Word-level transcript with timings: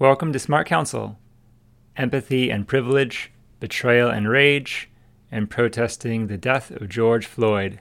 Welcome 0.00 0.32
to 0.32 0.40
Smart 0.40 0.66
Counsel 0.66 1.20
Empathy 1.96 2.50
and 2.50 2.66
Privilege, 2.66 3.30
Betrayal 3.60 4.10
and 4.10 4.28
Rage, 4.28 4.90
and 5.30 5.48
Protesting 5.48 6.26
the 6.26 6.36
Death 6.36 6.72
of 6.72 6.88
George 6.88 7.26
Floyd. 7.26 7.78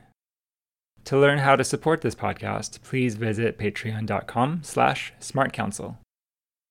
To 1.06 1.18
learn 1.18 1.40
how 1.40 1.56
to 1.56 1.64
support 1.64 2.02
this 2.02 2.14
podcast, 2.14 2.84
please 2.84 3.16
visit 3.16 3.58
patreon.com 3.58 4.60
slash 4.62 5.12
smartcounsel. 5.20 5.98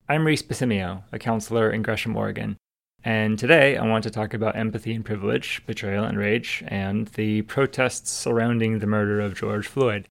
I'm 0.08 0.28
Rhys 0.28 0.44
Basimio, 0.44 1.02
a 1.10 1.18
counselor 1.18 1.72
in 1.72 1.82
Gresham, 1.82 2.16
Oregon, 2.16 2.56
and 3.04 3.36
today 3.36 3.76
I 3.76 3.84
want 3.84 4.04
to 4.04 4.10
talk 4.10 4.34
about 4.34 4.54
empathy 4.54 4.94
and 4.94 5.04
privilege, 5.04 5.60
betrayal 5.66 6.04
and 6.04 6.18
rage, 6.18 6.62
and 6.68 7.08
the 7.08 7.42
protests 7.42 8.12
surrounding 8.12 8.78
the 8.78 8.86
murder 8.86 9.20
of 9.20 9.34
George 9.34 9.66
Floyd. 9.66 10.06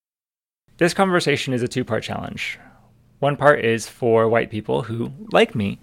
This 0.77 0.93
conversation 0.93 1.54
is 1.54 1.63
a 1.63 1.69
two 1.69 1.86
part 1.86 2.04
challenge. 2.04 2.59
One 3.21 3.38
part 3.38 3.64
is 3.64 3.88
for 3.88 4.28
white 4.28 4.50
people 4.50 4.82
who, 4.82 5.14
like 5.32 5.54
me, 5.54 5.80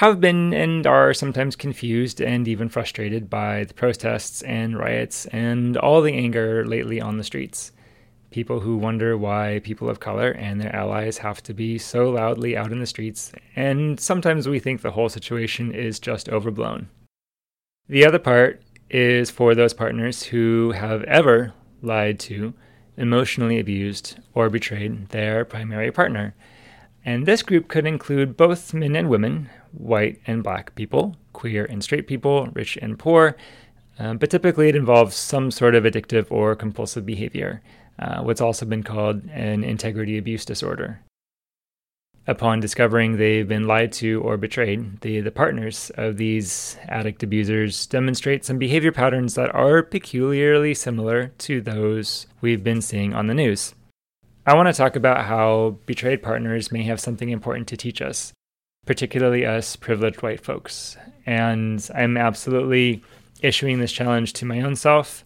have 0.00 0.18
been 0.18 0.54
and 0.54 0.86
are 0.86 1.12
sometimes 1.12 1.56
confused 1.56 2.22
and 2.22 2.48
even 2.48 2.70
frustrated 2.70 3.28
by 3.28 3.64
the 3.64 3.74
protests 3.74 4.40
and 4.40 4.78
riots 4.78 5.26
and 5.26 5.76
all 5.76 6.00
the 6.00 6.14
anger 6.14 6.64
lately 6.66 7.02
on 7.02 7.18
the 7.18 7.22
streets. 7.22 7.72
People 8.30 8.60
who 8.60 8.78
wonder 8.78 9.14
why 9.14 9.60
people 9.62 9.90
of 9.90 10.00
color 10.00 10.30
and 10.30 10.58
their 10.58 10.74
allies 10.74 11.18
have 11.18 11.42
to 11.42 11.52
be 11.52 11.76
so 11.76 12.08
loudly 12.08 12.56
out 12.56 12.72
in 12.72 12.80
the 12.80 12.86
streets, 12.86 13.30
and 13.54 14.00
sometimes 14.00 14.48
we 14.48 14.58
think 14.58 14.80
the 14.80 14.92
whole 14.92 15.10
situation 15.10 15.70
is 15.70 15.98
just 15.98 16.30
overblown. 16.30 16.88
The 17.90 18.06
other 18.06 18.18
part 18.18 18.62
is 18.88 19.30
for 19.30 19.54
those 19.54 19.74
partners 19.74 20.22
who 20.22 20.72
have 20.72 21.04
ever 21.04 21.52
lied 21.82 22.18
to, 22.20 22.54
emotionally 22.96 23.58
abused, 23.58 24.18
or 24.32 24.48
betrayed 24.48 25.10
their 25.10 25.44
primary 25.44 25.92
partner 25.92 26.34
and 27.04 27.26
this 27.26 27.42
group 27.42 27.68
could 27.68 27.86
include 27.86 28.36
both 28.36 28.72
men 28.72 28.96
and 28.96 29.08
women, 29.08 29.50
white 29.72 30.20
and 30.26 30.42
black 30.42 30.74
people, 30.74 31.16
queer 31.32 31.64
and 31.64 31.82
straight 31.82 32.06
people, 32.06 32.48
rich 32.54 32.78
and 32.80 32.98
poor, 32.98 33.36
um, 33.98 34.18
but 34.18 34.30
typically 34.30 34.68
it 34.68 34.76
involves 34.76 35.14
some 35.14 35.50
sort 35.50 35.74
of 35.74 35.84
addictive 35.84 36.26
or 36.30 36.56
compulsive 36.56 37.04
behavior, 37.04 37.62
uh, 37.98 38.22
what's 38.22 38.40
also 38.40 38.66
been 38.66 38.82
called 38.82 39.22
an 39.30 39.62
integrity 39.62 40.18
abuse 40.18 40.44
disorder. 40.44 41.00
Upon 42.26 42.58
discovering 42.58 43.18
they've 43.18 43.46
been 43.46 43.66
lied 43.66 43.92
to 43.94 44.22
or 44.22 44.38
betrayed, 44.38 45.02
the, 45.02 45.20
the 45.20 45.30
partners 45.30 45.90
of 45.96 46.16
these 46.16 46.78
addict 46.88 47.22
abusers 47.22 47.86
demonstrate 47.86 48.46
some 48.46 48.56
behavior 48.56 48.92
patterns 48.92 49.34
that 49.34 49.54
are 49.54 49.82
peculiarly 49.82 50.72
similar 50.72 51.32
to 51.38 51.60
those 51.60 52.26
we've 52.40 52.64
been 52.64 52.80
seeing 52.80 53.12
on 53.12 53.26
the 53.26 53.34
news. 53.34 53.74
I 54.46 54.54
want 54.54 54.68
to 54.68 54.74
talk 54.74 54.94
about 54.94 55.24
how 55.24 55.78
betrayed 55.86 56.22
partners 56.22 56.70
may 56.70 56.82
have 56.82 57.00
something 57.00 57.30
important 57.30 57.66
to 57.68 57.78
teach 57.78 58.02
us, 58.02 58.32
particularly 58.84 59.46
us 59.46 59.74
privileged 59.74 60.22
white 60.22 60.44
folks. 60.44 60.98
And 61.24 61.88
I'm 61.94 62.18
absolutely 62.18 63.02
issuing 63.40 63.78
this 63.78 63.92
challenge 63.92 64.34
to 64.34 64.44
my 64.44 64.60
own 64.60 64.76
self. 64.76 65.24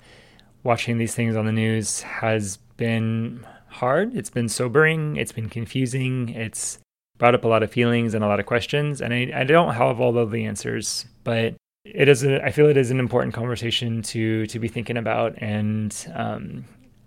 Watching 0.63 0.99
these 0.99 1.15
things 1.15 1.35
on 1.35 1.47
the 1.47 1.53
news 1.53 2.03
has 2.03 2.59
been 2.77 3.45
hard, 3.69 4.17
it's 4.17 4.31
been 4.31 4.49
sobering, 4.49 5.17
it's 5.17 5.33
been 5.33 5.49
confusing, 5.49 6.29
it's 6.31 6.79
brought 7.17 7.35
up 7.35 7.45
a 7.45 7.49
lot 7.49 7.65
of 7.65 7.73
feelings 7.73 8.15
and 8.15 8.23
a 8.23 8.29
lot 8.29 8.39
of 8.39 8.47
questions. 8.47 9.01
And 9.01 9.13
I, 9.13 9.33
I 9.35 9.45
don't 9.45 9.75
have 9.75 10.01
all 10.01 10.17
of 10.17 10.31
the 10.31 10.45
answers, 10.45 11.07
but 11.25 11.55
it 11.85 12.09
is 12.09 12.23
a, 12.23 12.45
I 12.45 12.53
feel 12.53 12.67
it 12.67 12.77
is 12.77 12.93
an 12.93 13.01
important 13.01 13.35
conversation 13.35 14.03
to 14.03 14.47
to 14.47 14.59
be 14.59 14.69
thinking 14.69 14.97
about, 14.97 15.35
and 15.39 15.95
um, 16.15 16.65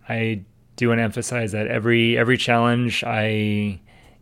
I 0.09 0.43
do 0.81 0.89
want 0.89 0.97
to 0.97 1.03
emphasize 1.03 1.51
that 1.51 1.67
every 1.67 2.17
every 2.17 2.37
challenge 2.37 3.03
I 3.05 3.79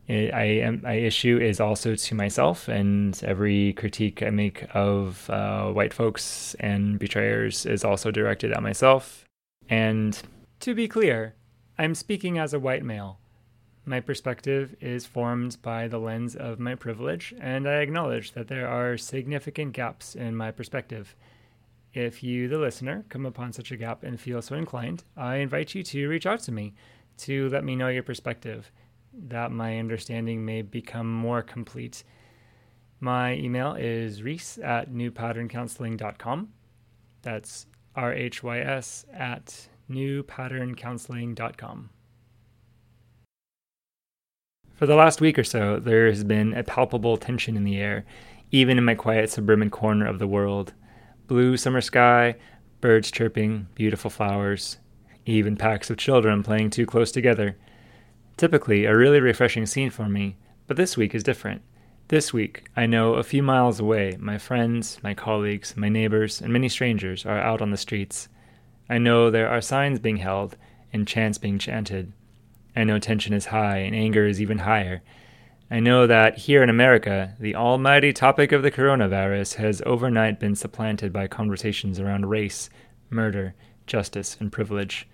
I, 0.10 0.80
I 0.84 0.94
issue 0.96 1.38
is 1.40 1.60
also 1.62 1.96
to 1.96 2.16
myself, 2.16 2.68
and 2.68 3.20
every 3.24 3.74
critique 3.74 4.22
I 4.22 4.32
make 4.32 4.66
of 4.74 5.30
uh, 5.30 5.72
white 5.72 5.94
folks 5.94 6.56
and 6.60 7.00
betrayers 7.00 7.66
is 7.66 7.86
also 7.86 8.12
directed 8.12 8.52
at 8.52 8.62
myself. 8.62 9.24
And 9.70 10.20
to 10.62 10.74
be 10.74 10.88
clear, 10.88 11.36
I'm 11.78 11.96
speaking 11.96 12.38
as 12.40 12.54
a 12.54 12.60
white 12.60 12.84
male. 12.84 13.20
My 13.86 14.02
perspective 14.02 14.76
is 14.82 15.06
formed 15.06 15.58
by 15.62 15.88
the 15.88 16.00
lens 16.00 16.36
of 16.36 16.60
my 16.60 16.76
privilege, 16.76 17.34
and 17.40 17.70
I 17.70 17.76
acknowledge 17.76 18.34
that 18.34 18.48
there 18.50 18.68
are 18.68 18.98
significant 18.98 19.72
gaps 19.74 20.16
in 20.16 20.36
my 20.36 20.52
perspective. 20.52 21.16
If 21.94 22.22
you, 22.22 22.48
the 22.48 22.60
listener, 22.60 23.06
come 23.10 23.26
upon 23.26 23.54
such 23.54 23.72
a 23.72 23.78
gap 23.78 24.04
and 24.04 24.20
feel 24.20 24.42
so 24.42 24.56
inclined, 24.56 25.04
I 25.18 25.38
invite 25.38 25.74
you 25.74 25.82
to 25.84 26.08
reach 26.08 26.28
out 26.28 26.42
to 26.42 26.52
me 26.52 26.76
to 27.20 27.48
let 27.50 27.64
me 27.64 27.76
know 27.76 27.90
your 27.90 28.04
perspective, 28.04 28.72
that 29.14 29.52
my 29.52 29.80
understanding 29.80 30.46
may 30.46 30.62
become 30.62 31.12
more 31.12 31.42
complete. 31.42 32.04
My 33.00 33.34
email 33.34 33.74
is 33.74 34.22
rhys 34.22 34.64
at 34.64 34.92
newpatterncounseling.com. 34.92 36.50
That's 37.22 37.66
R 37.96 38.14
H 38.14 38.44
Y 38.44 38.60
S 38.60 39.06
at 39.14 39.68
newpatterncounseling.com. 39.90 41.90
For 44.74 44.86
the 44.86 44.96
last 44.96 45.20
week 45.20 45.38
or 45.38 45.44
so, 45.44 45.80
there 45.80 46.08
has 46.08 46.24
been 46.24 46.54
a 46.54 46.64
palpable 46.64 47.18
tension 47.18 47.58
in 47.58 47.66
the 47.66 47.78
air, 47.78 48.06
even 48.52 48.78
in 48.78 48.86
my 48.86 48.96
quiet 48.96 49.30
suburban 49.30 49.70
corner 49.70 50.06
of 50.06 50.20
the 50.20 50.28
world 50.28 50.74
blue 51.30 51.56
summer 51.56 51.80
sky, 51.80 52.36
birds 52.82 53.12
chirping, 53.12 53.68
beautiful 53.76 54.10
flowers, 54.10 54.80
even 55.28 55.56
packs 55.56 55.92
of 55.92 55.96
children 55.96 56.42
playing 56.42 56.72
too 56.72 56.88
close 56.88 57.12
together. 57.12 57.56
Typically, 58.36 58.86
a 58.86 58.98
really 58.98 59.20
refreshing 59.20 59.68
scene 59.68 59.92
for 59.92 60.10
me, 60.10 60.36
but 60.66 60.76
this 60.76 60.98
week 60.98 61.14
is 61.14 61.22
different. 61.22 61.62
This 62.08 62.34
week, 62.34 62.68
I 62.76 62.88
know 62.88 63.14
a 63.14 63.24
few 63.24 63.44
miles 63.44 63.80
away, 63.80 64.18
my 64.20 64.40
friends, 64.40 64.98
my 65.04 65.14
colleagues, 65.14 65.78
my 65.78 65.88
neighbors, 65.88 66.42
and 66.42 66.52
many 66.52 66.68
strangers 66.68 67.28
are 67.28 67.40
out 67.40 67.62
on 67.62 67.70
the 67.70 67.78
streets. 67.78 68.28
I 68.90 68.98
know 68.98 69.30
there 69.30 69.50
are 69.50 69.62
signs 69.62 70.00
being 70.00 70.18
held 70.18 70.58
and 70.92 71.08
chants 71.08 71.38
being 71.38 71.60
chanted. 71.60 72.12
I 72.76 72.86
know 72.86 72.98
tension 72.98 73.34
is 73.34 73.46
high 73.46 73.78
and 73.78 73.96
anger 73.96 74.26
is 74.26 74.42
even 74.42 74.58
higher, 74.58 75.04
I 75.72 75.80
know 75.80 76.08
that 76.08 76.40
here 76.40 76.64
in 76.64 76.70
America, 76.70 77.36
the 77.40 77.56
almighty 77.56 78.12
topic 78.12 78.52
of 78.52 78.64
the 78.64 78.72
coronavirus 78.72 79.56
has 79.56 79.84
overnight 79.86 80.40
been 80.40 80.56
supplanted 80.56 81.14
by 81.14 81.28
conversations 81.28 82.00
around 82.00 82.26
race, 82.26 82.72
murder, 83.12 83.54
justice, 83.86 84.36
and 84.40 84.52
privilege. 84.52 85.08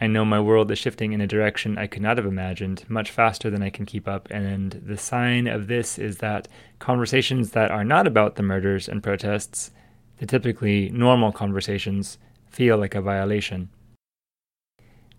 I 0.00 0.06
know 0.06 0.24
my 0.24 0.38
world 0.38 0.70
is 0.70 0.78
shifting 0.78 1.12
in 1.12 1.20
a 1.20 1.26
direction 1.26 1.78
I 1.78 1.88
could 1.88 2.02
not 2.02 2.16
have 2.16 2.26
imagined, 2.26 2.84
much 2.88 3.10
faster 3.10 3.50
than 3.50 3.62
I 3.64 3.70
can 3.70 3.84
keep 3.84 4.06
up, 4.06 4.28
and 4.30 4.80
the 4.86 4.96
sign 4.96 5.48
of 5.48 5.66
this 5.66 5.98
is 5.98 6.18
that 6.18 6.46
conversations 6.78 7.50
that 7.50 7.72
are 7.72 7.84
not 7.84 8.06
about 8.06 8.36
the 8.36 8.44
murders 8.44 8.88
and 8.88 9.02
protests, 9.02 9.72
the 10.18 10.26
typically 10.26 10.90
normal 10.90 11.32
conversations, 11.32 12.18
feel 12.48 12.78
like 12.78 12.94
a 12.94 13.02
violation. 13.02 13.68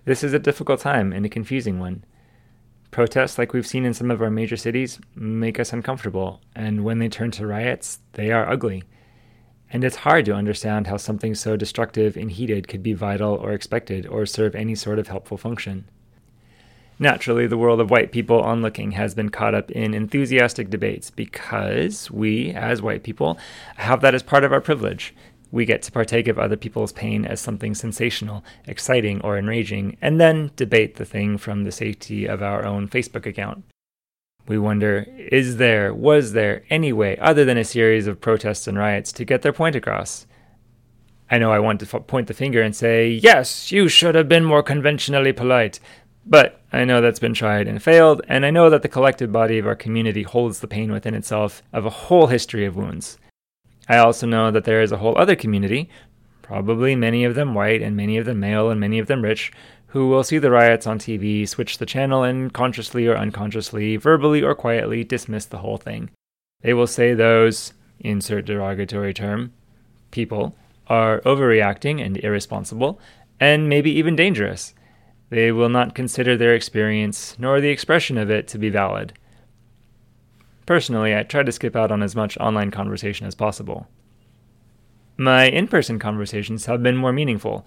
This 0.06 0.24
is 0.24 0.34
a 0.34 0.40
difficult 0.40 0.80
time 0.80 1.12
and 1.12 1.26
a 1.26 1.30
confusing 1.30 1.80
one. 1.80 2.06
Protests, 2.94 3.40
like 3.40 3.54
we've 3.54 3.66
seen 3.66 3.86
in 3.86 3.96
some 3.96 4.12
of 4.12 4.22
our 4.22 4.30
major 4.30 4.56
cities, 4.56 5.00
make 5.16 5.60
us 5.60 5.74
uncomfortable, 5.74 6.42
and 6.56 6.84
when 6.84 7.00
they 7.00 7.10
turn 7.10 7.32
to 7.32 7.48
riots, 7.48 7.98
they 8.12 8.32
are 8.32 8.48
ugly. 8.48 8.84
And 9.72 9.84
it's 9.84 9.96
hard 9.96 10.26
to 10.26 10.36
understand 10.36 10.86
how 10.86 10.98
something 10.98 11.34
so 11.34 11.58
destructive 11.58 12.16
and 12.16 12.30
heated 12.30 12.68
could 12.68 12.84
be 12.84 12.94
vital 12.94 13.34
or 13.34 13.52
expected 13.52 14.06
or 14.06 14.28
serve 14.28 14.54
any 14.54 14.76
sort 14.76 15.00
of 15.00 15.08
helpful 15.08 15.38
function. 15.38 15.86
Naturally, 17.00 17.48
the 17.48 17.58
world 17.58 17.82
of 17.82 17.90
white 17.90 18.12
people 18.12 18.40
onlooking 18.40 18.92
has 18.92 19.16
been 19.16 19.30
caught 19.30 19.56
up 19.56 19.72
in 19.72 19.96
enthusiastic 19.96 20.70
debates 20.70 21.10
because 21.10 22.12
we, 22.12 22.52
as 22.52 22.84
white 22.84 23.02
people, 23.02 23.40
have 23.78 24.02
that 24.02 24.14
as 24.14 24.22
part 24.22 24.44
of 24.44 24.54
our 24.54 24.62
privilege 24.62 25.16
we 25.54 25.66
get 25.66 25.84
to 25.84 25.92
partake 25.92 26.28
of 26.28 26.40
other 26.40 26.58
people's 26.58 26.92
pain 26.92 27.26
as 27.26 27.40
something 27.40 27.76
sensational, 27.76 28.44
exciting, 28.66 29.22
or 29.22 29.38
enraging, 29.38 29.96
and 30.02 30.20
then 30.20 30.50
debate 30.56 30.96
the 30.96 31.06
thing 31.06 31.38
from 31.38 31.64
the 31.64 31.72
safety 31.72 32.26
of 32.26 32.42
our 32.42 32.66
own 32.66 32.90
Facebook 32.90 33.28
account. 33.28 33.64
We 34.48 34.58
wonder 34.58 35.06
is 35.16 35.58
there, 35.58 35.94
was 35.94 36.34
there, 36.34 36.64
any 36.72 36.92
way 36.92 37.18
other 37.20 37.46
than 37.46 37.60
a 37.60 37.64
series 37.64 38.08
of 38.08 38.20
protests 38.20 38.68
and 38.68 38.80
riots 38.80 39.12
to 39.14 39.26
get 39.26 39.44
their 39.44 39.54
point 39.54 39.76
across? 39.76 40.26
I 41.30 41.38
know 41.38 41.52
I 41.52 41.60
want 41.60 41.82
to 41.82 41.86
f- 41.86 42.08
point 42.08 42.28
the 42.28 42.34
finger 42.34 42.64
and 42.64 42.76
say, 42.76 43.10
yes, 43.10 43.72
you 43.72 43.88
should 43.88 44.16
have 44.16 44.28
been 44.28 44.44
more 44.44 44.64
conventionally 44.64 45.34
polite. 45.34 45.80
But 46.26 46.62
I 46.72 46.84
know 46.84 47.00
that's 47.00 47.20
been 47.20 47.36
tried 47.36 47.68
and 47.68 47.82
failed, 47.82 48.24
and 48.28 48.44
I 48.44 48.50
know 48.50 48.72
that 48.72 48.82
the 48.82 48.88
collective 48.88 49.32
body 49.32 49.60
of 49.60 49.68
our 49.68 49.76
community 49.76 50.24
holds 50.24 50.62
the 50.62 50.68
pain 50.68 50.92
within 50.92 51.14
itself 51.14 51.62
of 51.72 51.86
a 51.86 51.92
whole 51.92 52.28
history 52.28 52.66
of 52.66 52.76
wounds. 52.76 53.20
I 53.88 53.98
also 53.98 54.26
know 54.28 54.52
that 54.52 54.64
there 54.64 54.82
is 54.82 54.92
a 54.92 54.98
whole 54.98 55.18
other 55.18 55.36
community, 55.36 55.90
probably 56.42 56.96
many 56.96 57.24
of 57.24 57.36
them 57.36 57.54
white 57.54 57.82
and 57.82 57.96
many 57.96 58.18
of 58.18 58.26
them 58.26 58.40
male 58.40 58.70
and 58.70 58.80
many 58.80 59.00
of 59.00 59.08
them 59.08 59.22
rich, 59.22 59.52
who 59.88 60.08
will 60.08 60.24
see 60.24 60.38
the 60.38 60.52
riots 60.52 60.88
on 60.88 60.98
TV, 60.98 61.48
switch 61.48 61.78
the 61.78 61.86
channel, 61.86 62.24
and 62.24 62.54
consciously 62.54 63.08
or 63.08 63.16
unconsciously, 63.16 63.96
verbally 63.96 64.42
or 64.42 64.56
quietly 64.56 65.04
dismiss 65.04 65.46
the 65.46 65.60
whole 65.60 65.78
thing. 65.78 66.10
They 66.62 66.74
will 66.74 66.88
say 66.88 67.14
those, 67.14 67.74
insert 68.00 68.46
derogatory 68.46 69.14
term, 69.14 69.54
people 70.12 70.56
are 70.88 71.22
overreacting 71.22 72.04
and 72.04 72.18
irresponsible, 72.18 73.00
and 73.40 73.70
maybe 73.70 73.92
even 73.92 74.16
dangerous. 74.16 74.74
They 75.30 75.52
will 75.52 75.70
not 75.70 75.96
consider 75.96 76.38
their 76.38 76.56
experience 76.56 77.36
nor 77.38 77.60
the 77.60 77.70
expression 77.70 78.18
of 78.18 78.30
it 78.30 78.48
to 78.50 78.58
be 78.58 78.70
valid. 78.70 79.14
Personally, 80.66 81.16
I 81.16 81.24
try 81.24 81.44
to 81.44 81.52
skip 81.52 81.76
out 81.76 81.92
on 81.92 82.02
as 82.02 82.16
much 82.16 82.38
online 82.38 82.72
conversation 82.72 83.28
as 83.28 83.36
possible. 83.36 83.88
My 85.18 85.46
in 85.46 85.68
person 85.68 86.00
conversations 86.00 86.66
have 86.66 86.82
been 86.82 86.98
more 86.98 87.14
meaningful. 87.14 87.66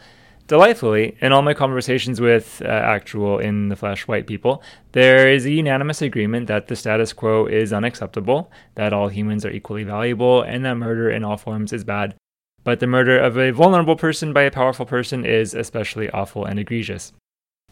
Delightfully, 0.48 1.16
in 1.20 1.32
all 1.32 1.42
my 1.42 1.54
conversations 1.54 2.20
with 2.20 2.62
uh, 2.64 2.68
actual 2.68 3.38
in 3.38 3.68
the 3.68 3.76
flesh 3.76 4.06
white 4.06 4.28
people, 4.28 4.62
there 4.92 5.28
is 5.28 5.44
a 5.44 5.50
unanimous 5.50 6.00
agreement 6.00 6.46
that 6.46 6.68
the 6.68 6.76
status 6.76 7.12
quo 7.12 7.46
is 7.46 7.72
unacceptable, 7.72 8.50
that 8.76 8.92
all 8.92 9.08
humans 9.08 9.44
are 9.44 9.50
equally 9.50 9.82
valuable, 9.82 10.42
and 10.42 10.64
that 10.64 10.76
murder 10.76 11.10
in 11.10 11.24
all 11.24 11.36
forms 11.36 11.72
is 11.72 11.82
bad. 11.82 12.14
But 12.62 12.78
the 12.78 12.86
murder 12.86 13.18
of 13.18 13.36
a 13.36 13.50
vulnerable 13.50 13.96
person 13.96 14.32
by 14.32 14.42
a 14.42 14.50
powerful 14.50 14.86
person 14.86 15.24
is 15.24 15.52
especially 15.52 16.10
awful 16.10 16.44
and 16.44 16.60
egregious. 16.60 17.12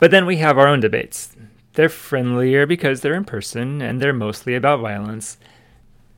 But 0.01 0.11
then 0.11 0.27
we 0.27 0.39
have 0.39 0.59
our 0.59 0.67
own 0.67 0.81
debates. 0.81 1.37
They're 1.75 1.89
friendlier 1.89 2.67
because 2.67 3.01
they're 3.01 3.15
in 3.15 3.25
person, 3.25 3.83
and 3.83 4.01
they're 4.01 4.13
mostly 4.13 4.55
about 4.55 4.81
violence. 4.81 5.39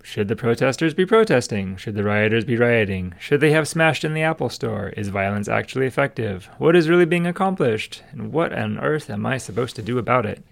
Should 0.03 0.29
the 0.29 0.37
protesters 0.37 0.95
be 0.95 1.05
protesting? 1.05 1.77
Should 1.77 1.97
the 1.97 2.05
rioters 2.05 2.45
be 2.45 2.57
rioting? 2.57 3.15
Should 3.19 3.41
they 3.41 3.51
have 3.51 3.67
smashed 3.67 4.05
in 4.05 4.15
the 4.15 4.23
Apple 4.23 4.51
Store? 4.51 4.91
Is 4.91 5.09
violence 5.09 5.49
actually 5.49 5.87
effective? 5.87 6.49
What 6.59 6.77
is 6.77 6.89
really 6.89 7.07
being 7.07 7.27
accomplished? 7.27 8.05
And 8.13 8.33
what 8.33 8.53
on 8.53 8.79
earth 8.79 9.11
am 9.11 9.27
I 9.27 9.39
supposed 9.39 9.75
to 9.77 9.83
do 9.83 9.99
about 9.99 10.27
it? 10.27 10.45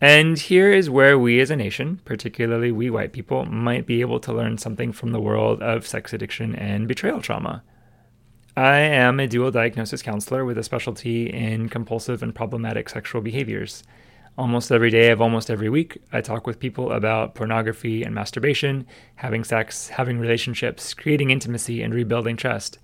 And 0.00 0.36
here 0.36 0.72
is 0.72 0.90
where 0.90 1.16
we 1.16 1.38
as 1.38 1.50
a 1.52 1.56
nation, 1.56 2.00
particularly 2.04 2.72
we 2.72 2.90
white 2.90 3.12
people, 3.12 3.44
might 3.44 3.86
be 3.86 4.00
able 4.00 4.18
to 4.18 4.32
learn 4.32 4.58
something 4.58 4.90
from 4.90 5.12
the 5.12 5.20
world 5.20 5.62
of 5.62 5.86
sex 5.86 6.12
addiction 6.12 6.56
and 6.56 6.88
betrayal 6.88 7.20
trauma. 7.20 7.62
I 8.56 8.78
am 8.78 9.20
a 9.20 9.28
dual 9.28 9.52
diagnosis 9.52 10.02
counselor 10.02 10.44
with 10.44 10.58
a 10.58 10.64
specialty 10.64 11.30
in 11.30 11.68
compulsive 11.68 12.20
and 12.20 12.34
problematic 12.34 12.88
sexual 12.88 13.20
behaviors. 13.20 13.84
Almost 14.38 14.72
every 14.72 14.88
day 14.88 15.10
of 15.10 15.20
almost 15.20 15.50
every 15.50 15.68
week, 15.68 15.98
I 16.10 16.22
talk 16.22 16.46
with 16.46 16.58
people 16.58 16.92
about 16.92 17.34
pornography 17.34 18.02
and 18.02 18.14
masturbation, 18.14 18.86
having 19.16 19.44
sex, 19.44 19.88
having 19.88 20.18
relationships, 20.18 20.94
creating 20.94 21.30
intimacy, 21.30 21.82
and 21.82 21.92
rebuilding 21.92 22.38
trust. 22.38 22.78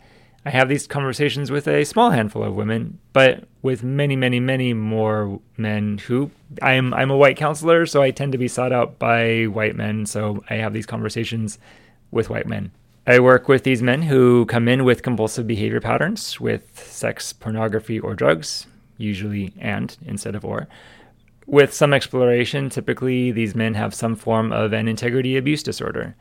I 0.44 0.50
have 0.50 0.68
these 0.68 0.86
conversations 0.86 1.50
with 1.50 1.66
a 1.66 1.84
small 1.84 2.10
handful 2.10 2.44
of 2.44 2.54
women, 2.54 2.98
but 3.14 3.44
with 3.62 3.82
many, 3.82 4.14
many, 4.14 4.40
many 4.40 4.74
more 4.74 5.40
men 5.56 5.96
who 5.96 6.30
I'm 6.60 6.92
I'm 6.92 7.10
a 7.10 7.16
white 7.16 7.38
counselor, 7.38 7.86
so 7.86 8.02
I 8.02 8.10
tend 8.10 8.32
to 8.32 8.38
be 8.38 8.48
sought 8.48 8.72
out 8.72 8.98
by 8.98 9.44
white 9.44 9.74
men, 9.74 10.04
so 10.04 10.44
I 10.50 10.56
have 10.56 10.74
these 10.74 10.86
conversations 10.86 11.58
with 12.10 12.28
white 12.28 12.46
men. 12.46 12.72
I 13.06 13.20
work 13.20 13.48
with 13.48 13.64
these 13.64 13.82
men 13.82 14.02
who 14.02 14.44
come 14.44 14.68
in 14.68 14.84
with 14.84 15.02
compulsive 15.02 15.46
behavior 15.46 15.80
patterns 15.80 16.38
with 16.38 16.78
sex, 16.86 17.32
pornography, 17.32 17.98
or 17.98 18.14
drugs, 18.14 18.66
usually 18.98 19.54
and 19.58 19.96
instead 20.04 20.34
of 20.34 20.44
or. 20.44 20.68
With 21.48 21.72
some 21.72 21.94
exploration, 21.94 22.68
typically 22.68 23.32
these 23.32 23.54
men 23.54 23.72
have 23.72 23.94
some 23.94 24.16
form 24.16 24.52
of 24.52 24.74
an 24.74 24.86
integrity 24.86 25.34
abuse 25.38 25.62
disorder, 25.62 26.14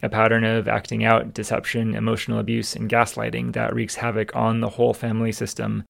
a 0.00 0.08
pattern 0.08 0.44
of 0.44 0.68
acting 0.68 1.02
out, 1.02 1.34
deception, 1.34 1.96
emotional 1.96 2.38
abuse, 2.38 2.76
and 2.76 2.88
gaslighting 2.88 3.52
that 3.54 3.74
wreaks 3.74 3.96
havoc 3.96 4.36
on 4.36 4.60
the 4.60 4.68
whole 4.68 4.94
family 4.94 5.32
system, 5.32 5.82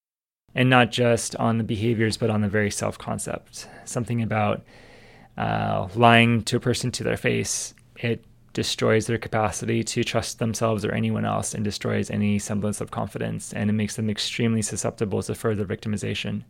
and 0.54 0.70
not 0.70 0.90
just 0.90 1.36
on 1.36 1.58
the 1.58 1.62
behaviors, 1.62 2.16
but 2.16 2.30
on 2.30 2.40
the 2.40 2.48
very 2.48 2.70
self 2.70 2.96
concept. 2.96 3.68
Something 3.84 4.22
about 4.22 4.62
uh, 5.36 5.88
lying 5.94 6.42
to 6.44 6.56
a 6.56 6.60
person 6.60 6.90
to 6.92 7.04
their 7.04 7.18
face, 7.18 7.74
it 7.96 8.24
destroys 8.54 9.06
their 9.06 9.18
capacity 9.18 9.84
to 9.84 10.02
trust 10.02 10.38
themselves 10.38 10.86
or 10.86 10.92
anyone 10.92 11.26
else 11.26 11.52
and 11.52 11.62
destroys 11.62 12.10
any 12.10 12.38
semblance 12.38 12.80
of 12.80 12.90
confidence, 12.90 13.52
and 13.52 13.68
it 13.68 13.74
makes 13.74 13.96
them 13.96 14.08
extremely 14.08 14.62
susceptible 14.62 15.22
to 15.22 15.34
further 15.34 15.66
victimization. 15.66 16.44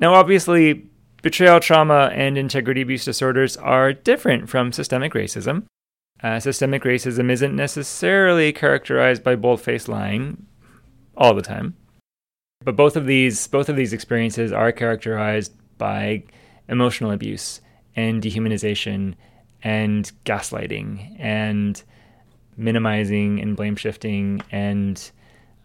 Now, 0.00 0.14
obviously, 0.14 0.88
Betrayal 1.20 1.58
trauma 1.58 2.10
and 2.14 2.38
integrity 2.38 2.80
abuse 2.82 3.04
disorders 3.04 3.56
are 3.56 3.92
different 3.92 4.48
from 4.48 4.72
systemic 4.72 5.14
racism. 5.14 5.64
Uh, 6.22 6.38
systemic 6.38 6.84
racism 6.84 7.30
isn't 7.30 7.54
necessarily 7.54 8.52
characterized 8.52 9.24
by 9.24 9.34
bold-faced 9.34 9.88
lying 9.88 10.46
all 11.16 11.34
the 11.34 11.42
time, 11.42 11.74
but 12.64 12.76
both 12.76 12.96
of 12.96 13.06
these 13.06 13.48
both 13.48 13.68
of 13.68 13.76
these 13.76 13.92
experiences 13.92 14.52
are 14.52 14.70
characterized 14.70 15.52
by 15.76 16.22
emotional 16.68 17.10
abuse 17.10 17.60
and 17.96 18.22
dehumanization 18.22 19.14
and 19.62 20.12
gaslighting 20.24 21.16
and 21.18 21.82
minimizing 22.56 23.40
and 23.40 23.56
blame 23.56 23.76
shifting 23.76 24.40
and 24.52 25.10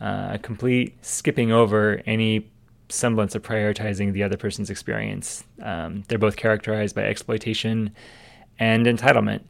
uh, 0.02 0.38
complete 0.42 1.04
skipping 1.06 1.52
over 1.52 2.02
any 2.06 2.52
semblance 2.90 3.36
of 3.36 3.42
prioritizing 3.42 4.14
the 4.14 4.24
other 4.24 4.38
person's 4.38 4.70
experience. 4.70 5.44
Um, 5.62 6.04
they're 6.08 6.18
both 6.18 6.36
characterized 6.36 6.96
by 6.96 7.04
exploitation 7.04 7.92
and 8.60 8.86
entitlement 8.86 9.42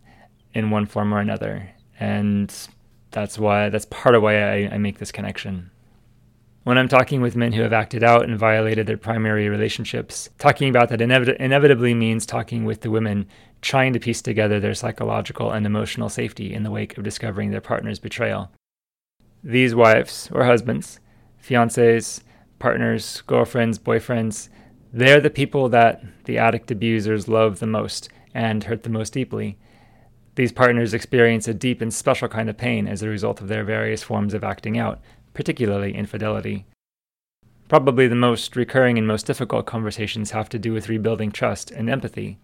in 0.53 0.69
one 0.69 0.85
form 0.85 1.13
or 1.13 1.19
another, 1.19 1.69
and 2.00 2.53
that's 3.12 3.38
why 3.38 3.69
that's 3.69 3.85
part 3.85 4.15
of 4.15 4.24
why 4.24 4.41
I, 4.41 4.69
I 4.74 4.77
make 4.77 5.00
this 5.00 5.12
connection. 5.12 5.71
When 6.63 6.77
I'm 6.77 6.88
talking 6.88 7.19
with 7.19 7.35
men 7.35 7.51
who 7.51 7.62
have 7.62 7.74
acted 7.74 8.03
out 8.03 8.24
and 8.24 8.39
violated 8.39 8.88
their 8.88 8.97
primary 8.97 9.50
relationships, 9.50 10.30
talking 10.39 10.69
about 10.69 10.88
that 10.89 11.01
inevit- 11.01 11.35
inevitably 11.35 11.94
means 11.94 12.25
talking 12.25 12.63
with 12.63 12.81
the 12.81 12.91
women 12.91 13.27
trying 13.62 13.91
to 13.94 14.00
piece 14.00 14.21
together 14.21 14.59
their 14.59 14.74
psychological 14.74 15.51
and 15.51 15.65
emotional 15.65 16.07
safety 16.07 16.53
in 16.53 16.63
the 16.63 16.71
wake 16.71 16.97
of 16.97 17.03
discovering 17.03 17.51
their 17.51 17.59
partner's 17.59 18.00
betrayal. 18.00 18.50
These 19.44 19.75
wives 19.75 20.30
or 20.31 20.45
husbands, 20.45 21.01
fiancés, 21.45 22.21
partners, 22.63 23.21
girlfriends, 23.27 23.77
boyfriends, 23.77 24.48
they're 24.94 25.19
the 25.19 25.30
people 25.30 25.68
that 25.68 26.01
the 26.24 26.38
addict 26.38 26.71
abusers 26.71 27.27
love 27.27 27.60
the 27.60 27.68
most 27.68 28.07
and 28.33 28.63
hurt 28.63 28.83
the 28.83 28.89
most 28.89 29.12
deeply. 29.12 29.57
These 30.36 30.54
partners 30.54 30.94
experience 30.94 31.45
a 31.45 31.54
deep 31.54 31.81
and 31.81 31.94
special 31.94 32.30
kind 32.30 32.50
of 32.50 32.56
pain 32.56 32.88
as 32.88 33.04
a 33.04 33.10
result 33.10 33.42
of 33.42 33.50
their 33.50 33.65
various 33.65 34.01
forms 34.01 34.33
of 34.33 34.45
acting 34.45 34.77
out, 34.77 35.01
particularly 35.33 35.94
infidelity. 35.94 36.65
Probably 37.68 38.07
the 38.07 38.15
most 38.15 38.56
recurring 38.56 38.98
and 38.98 39.06
most 39.06 39.25
difficult 39.25 39.66
conversations 39.66 40.31
have 40.31 40.48
to 40.48 40.57
do 40.57 40.71
with 40.71 40.88
rebuilding 40.88 41.33
trust 41.33 41.69
and 41.69 41.89
empathy. 41.89 42.39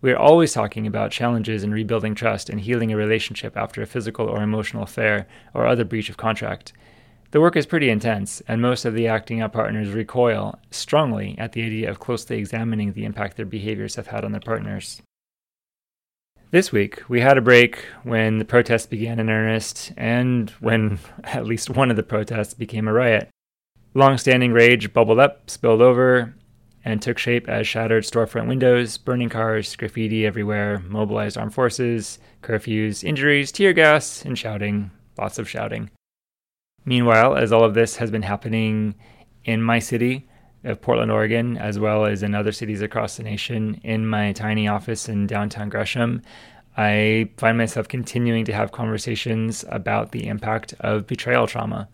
We 0.00 0.10
are 0.10 0.18
always 0.18 0.52
talking 0.52 0.88
about 0.88 1.12
challenges 1.12 1.62
in 1.62 1.70
rebuilding 1.70 2.16
trust 2.16 2.50
and 2.50 2.60
healing 2.60 2.90
a 2.90 2.96
relationship 2.96 3.56
after 3.56 3.80
a 3.80 3.86
physical 3.86 4.26
or 4.26 4.42
emotional 4.42 4.82
affair 4.82 5.28
or 5.54 5.66
other 5.68 5.84
breach 5.84 6.10
of 6.10 6.16
contract. 6.16 6.72
The 7.32 7.40
work 7.40 7.56
is 7.56 7.64
pretty 7.64 7.88
intense, 7.88 8.42
and 8.46 8.60
most 8.60 8.84
of 8.84 8.92
the 8.92 9.08
acting 9.08 9.40
out 9.40 9.54
partners 9.54 9.88
recoil 9.88 10.58
strongly 10.70 11.34
at 11.38 11.52
the 11.52 11.64
idea 11.64 11.90
of 11.90 11.98
closely 11.98 12.36
examining 12.36 12.92
the 12.92 13.06
impact 13.06 13.38
their 13.38 13.46
behaviors 13.46 13.94
have 13.94 14.08
had 14.08 14.22
on 14.22 14.32
their 14.32 14.40
partners. 14.40 15.00
This 16.50 16.72
week, 16.72 17.08
we 17.08 17.22
had 17.22 17.38
a 17.38 17.40
break 17.40 17.86
when 18.02 18.36
the 18.36 18.44
protests 18.44 18.84
began 18.84 19.18
in 19.18 19.30
earnest 19.30 19.92
and 19.96 20.50
when 20.60 20.98
at 21.24 21.46
least 21.46 21.70
one 21.70 21.90
of 21.90 21.96
the 21.96 22.02
protests 22.02 22.52
became 22.52 22.86
a 22.86 22.92
riot. 22.92 23.30
Long 23.94 24.18
standing 24.18 24.52
rage 24.52 24.92
bubbled 24.92 25.18
up, 25.18 25.48
spilled 25.48 25.80
over, 25.80 26.34
and 26.84 27.00
took 27.00 27.16
shape 27.16 27.48
as 27.48 27.66
shattered 27.66 28.04
storefront 28.04 28.46
windows, 28.46 28.98
burning 28.98 29.30
cars, 29.30 29.74
graffiti 29.74 30.26
everywhere, 30.26 30.80
mobilized 30.86 31.38
armed 31.38 31.54
forces, 31.54 32.18
curfews, 32.42 33.02
injuries, 33.02 33.50
tear 33.52 33.72
gas, 33.72 34.22
and 34.22 34.38
shouting. 34.38 34.90
Lots 35.16 35.38
of 35.38 35.48
shouting. 35.48 35.88
Meanwhile, 36.84 37.36
as 37.36 37.52
all 37.52 37.64
of 37.64 37.74
this 37.74 37.96
has 37.96 38.10
been 38.10 38.22
happening 38.22 38.94
in 39.44 39.62
my 39.62 39.78
city 39.78 40.28
of 40.64 40.80
Portland, 40.80 41.10
Oregon, 41.10 41.56
as 41.56 41.78
well 41.78 42.04
as 42.04 42.22
in 42.22 42.34
other 42.34 42.52
cities 42.52 42.82
across 42.82 43.16
the 43.16 43.22
nation, 43.22 43.80
in 43.82 44.06
my 44.06 44.32
tiny 44.32 44.68
office 44.68 45.08
in 45.08 45.26
downtown 45.26 45.68
Gresham, 45.68 46.22
I 46.76 47.30
find 47.36 47.58
myself 47.58 47.88
continuing 47.88 48.44
to 48.46 48.52
have 48.52 48.72
conversations 48.72 49.64
about 49.68 50.12
the 50.12 50.26
impact 50.26 50.74
of 50.80 51.06
betrayal 51.06 51.46
trauma. 51.46 51.88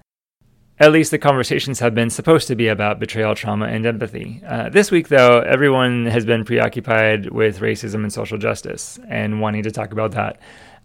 At 0.81 0.93
least 0.93 1.11
the 1.11 1.19
conversations 1.19 1.81
have 1.81 1.95
been 1.95 2.09
supposed 2.09 2.47
to 2.49 2.55
be 2.55 2.69
about 2.69 3.01
betrayal 3.01 3.35
trauma 3.35 3.67
and 3.67 3.85
empathy. 3.85 4.41
Uh, 4.47 4.69
this 4.69 4.93
week, 4.93 5.09
though, 5.09 5.41
everyone 5.41 6.07
has 6.07 6.25
been 6.25 6.45
preoccupied 6.45 7.31
with 7.31 7.59
racism 7.59 8.05
and 8.05 8.13
social 8.13 8.39
justice 8.39 9.01
and 9.09 9.41
wanting 9.41 9.65
to 9.65 9.73
talk 9.73 9.91
about 9.91 10.13
that, 10.13 10.39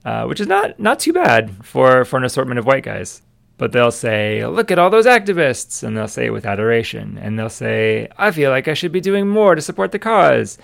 uh, 0.03 0.25
which 0.25 0.39
is 0.39 0.47
not 0.47 0.79
not 0.79 0.99
too 0.99 1.13
bad 1.13 1.63
for, 1.63 2.05
for 2.05 2.17
an 2.17 2.23
assortment 2.23 2.57
of 2.57 2.65
white 2.65 2.83
guys 2.83 3.21
but 3.57 3.71
they'll 3.71 3.91
say, 3.91 4.45
Look 4.45 4.71
at 4.71 4.79
all 4.79 4.89
those 4.89 5.05
activists. 5.05 5.83
And 5.83 5.95
they'll 5.95 6.07
say 6.07 6.25
it 6.25 6.33
with 6.33 6.45
adoration. 6.45 7.17
And 7.17 7.37
they'll 7.37 7.49
say, 7.49 8.07
I 8.17 8.31
feel 8.31 8.51
like 8.51 8.67
I 8.67 8.73
should 8.73 8.91
be 8.91 9.01
doing 9.01 9.27
more 9.27 9.55
to 9.55 9.61
support 9.61 9.91
the 9.91 9.99
cause. 9.99 10.57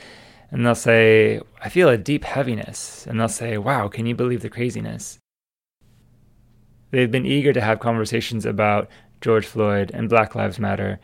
And 0.51 0.65
they'll 0.65 0.75
say, 0.75 1.41
I 1.63 1.69
feel 1.69 1.89
a 1.89 1.98
deep 1.98 2.24
heaviness. 2.24 3.05
And 3.08 3.19
they'll 3.19 3.27
say, 3.27 3.58
Wow, 3.58 3.88
can 3.88 4.05
you 4.05 4.15
believe 4.15 4.41
the 4.41 4.50
craziness? 4.50 5.19
They've 6.91 7.12
been 7.12 7.25
eager 7.25 7.53
to 7.53 7.62
have 7.62 7.79
conversations 7.79 8.46
about 8.46 8.89
George 9.22 9.46
Floyd 9.46 9.91
and 9.93 10.10
Black 10.10 10.34
Lives 10.34 10.60
Matter. 10.60 11.00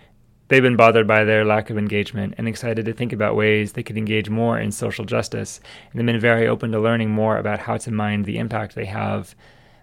They've 0.48 0.62
been 0.62 0.76
bothered 0.76 1.08
by 1.08 1.24
their 1.24 1.46
lack 1.46 1.70
of 1.70 1.78
engagement 1.78 2.36
and 2.38 2.48
excited 2.48 2.86
to 2.86 2.94
think 2.94 3.14
about 3.14 3.36
ways 3.36 3.72
they 3.72 3.84
could 3.84 3.98
engage 3.98 4.30
more 4.30 4.60
in 4.60 4.72
social 4.72 5.06
justice. 5.06 5.60
And 5.92 6.00
they've 6.00 6.06
been 6.06 6.20
very 6.20 6.48
open 6.48 6.72
to 6.72 6.80
learning 6.80 7.12
more 7.12 7.38
about 7.38 7.60
how 7.60 7.78
to 7.78 7.92
mind 7.92 8.26
the 8.26 8.38
impact 8.38 8.74
they 8.76 8.86
have 8.86 9.36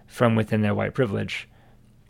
from 0.07 0.35
within 0.35 0.61
their 0.61 0.75
white 0.75 0.93
privilege. 0.93 1.47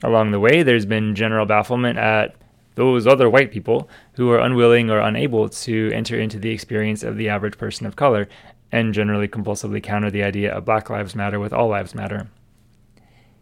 Along 0.03 0.31
the 0.31 0.39
way, 0.39 0.63
there's 0.63 0.85
been 0.85 1.15
general 1.15 1.45
bafflement 1.45 1.97
at 1.97 2.35
those 2.75 3.07
other 3.07 3.29
white 3.29 3.51
people 3.51 3.89
who 4.13 4.29
are 4.31 4.39
unwilling 4.39 4.89
or 4.89 4.99
unable 4.99 5.47
to 5.47 5.91
enter 5.93 6.19
into 6.19 6.37
the 6.37 6.51
experience 6.51 7.03
of 7.03 7.15
the 7.17 7.29
average 7.29 7.57
person 7.57 7.87
of 7.87 7.95
color. 7.95 8.27
and 8.71 8.91
generally 8.91 9.27
compulsively 9.27 9.81
counter 9.81 10.09
the 10.09 10.23
idea 10.23 10.51
of 10.51 10.65
Black 10.65 10.89
Lives 10.89 11.15
Matter 11.15 11.39
with 11.39 11.53
All 11.53 11.67
Lives 11.67 11.93
Matter. 11.93 12.27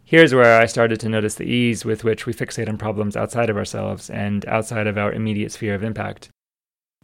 Here's 0.04 0.36
where 0.36 0.60
I 0.60 0.66
started 0.66 1.00
to 1.00 1.08
notice 1.08 1.36
the 1.36 1.46
ease 1.46 1.86
with 1.86 2.04
which 2.04 2.26
we 2.26 2.34
fixate 2.34 2.68
on 2.68 2.78
problems 2.78 3.16
outside 3.16 3.50
of 3.50 3.56
ourselves 3.56 4.10
and 4.10 4.46
outside 4.46 4.88
of 4.88 4.98
our 4.98 5.14
immediate 5.14 5.54
sphere 5.54 5.74
of 5.74 5.86
impact. 5.86 6.28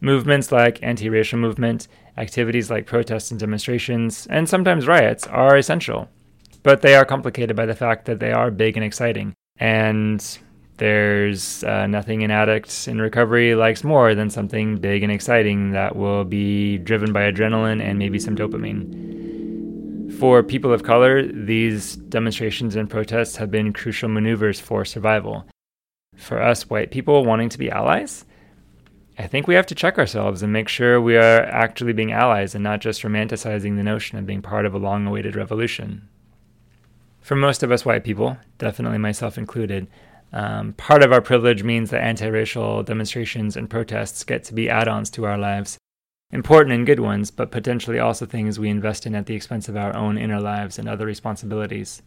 Movements 0.02 0.52
like 0.52 0.84
anti 0.84 1.10
racial 1.10 1.40
movement, 1.40 1.88
activities 2.18 2.70
like 2.70 2.86
protests 2.86 3.32
and 3.32 3.40
demonstrations, 3.40 4.28
and 4.30 4.50
sometimes 4.50 4.88
riots 4.88 5.26
are 5.28 5.56
essential. 5.56 6.10
But 6.64 6.82
they 6.82 6.96
are 6.96 7.06
complicated 7.06 7.56
by 7.56 7.66
the 7.66 7.76
fact 7.76 8.04
that 8.08 8.20
they 8.20 8.34
are 8.34 8.52
big 8.52 8.76
and 8.76 8.86
exciting. 8.86 9.34
And 9.60 10.40
there's 10.78 11.64
uh, 11.64 11.88
nothing 11.88 12.24
an 12.24 12.32
addict 12.32 12.88
in 12.88 13.02
recovery 13.02 13.56
likes 13.56 13.84
more 13.84 14.14
than 14.14 14.30
something 14.30 14.78
big 14.78 15.04
and 15.04 15.12
exciting 15.12 15.72
that 15.72 15.96
will 15.96 16.24
be 16.24 16.78
driven 16.78 17.12
by 17.12 17.32
adrenaline 17.32 17.82
and 17.82 17.98
maybe 17.98 18.20
some 18.20 18.36
dopamine. 18.36 20.14
For 20.20 20.42
people 20.44 20.72
of 20.74 20.84
color, 20.84 21.28
these 21.28 21.96
demonstrations 21.96 22.76
and 22.76 22.90
protests 22.90 23.36
have 23.38 23.52
been 23.52 23.74
crucial 23.74 24.10
maneuvers 24.10 24.60
for 24.60 24.86
survival. 24.86 25.46
For 26.16 26.42
us 26.42 26.70
white 26.70 26.92
people 26.92 27.26
wanting 27.26 27.50
to 27.50 27.58
be 27.58 27.70
allies, 27.70 28.26
I 29.20 29.26
think 29.26 29.48
we 29.48 29.56
have 29.56 29.66
to 29.68 29.76
check 29.76 29.98
ourselves 29.98 30.44
and 30.44 30.54
make 30.54 30.70
sure 30.70 31.02
we 31.02 31.18
are 31.18 31.42
actually 31.44 31.94
being 31.94 32.12
allies 32.12 32.54
and 32.54 32.64
not 32.64 32.82
just 32.82 33.02
romanticizing 33.02 33.76
the 33.76 33.84
notion 33.84 34.18
of 34.18 34.28
being 34.28 34.44
part 34.44 34.66
of 34.66 34.76
a 34.76 34.80
long 34.80 35.08
awaited 35.08 35.36
revolution. 35.36 36.08
For 37.28 37.36
most 37.36 37.62
of 37.62 37.74
us 37.74 37.84
white 37.84 38.06
people, 38.06 38.38
definitely 38.58 39.00
myself 39.00 39.38
included, 39.38 39.88
um, 40.32 40.72
part 40.72 41.04
of 41.04 41.12
our 41.12 41.20
privilege 41.20 41.62
means 41.62 41.90
that 41.90 42.02
anti 42.02 42.26
racial 42.26 42.84
demonstrations 42.84 43.58
and 43.58 43.70
protests 43.70 44.24
get 44.24 44.46
to 44.46 44.54
be 44.54 44.70
add 44.70 44.88
ons 44.88 45.10
to 45.10 45.26
our 45.26 45.38
lives 45.38 45.78
important 46.32 46.74
and 46.74 46.86
good 46.86 47.02
ones, 47.02 47.30
but 47.30 47.52
potentially 47.52 48.00
also 48.00 48.26
things 48.26 48.58
we 48.58 48.70
invest 48.70 49.06
in 49.06 49.14
at 49.14 49.26
the 49.26 49.36
expense 49.36 49.68
of 49.68 49.76
our 49.76 49.94
own 49.94 50.18
inner 50.18 50.40
lives 50.40 50.80
and 50.80 50.88
other 50.88 51.06
responsibilities. 51.06 52.02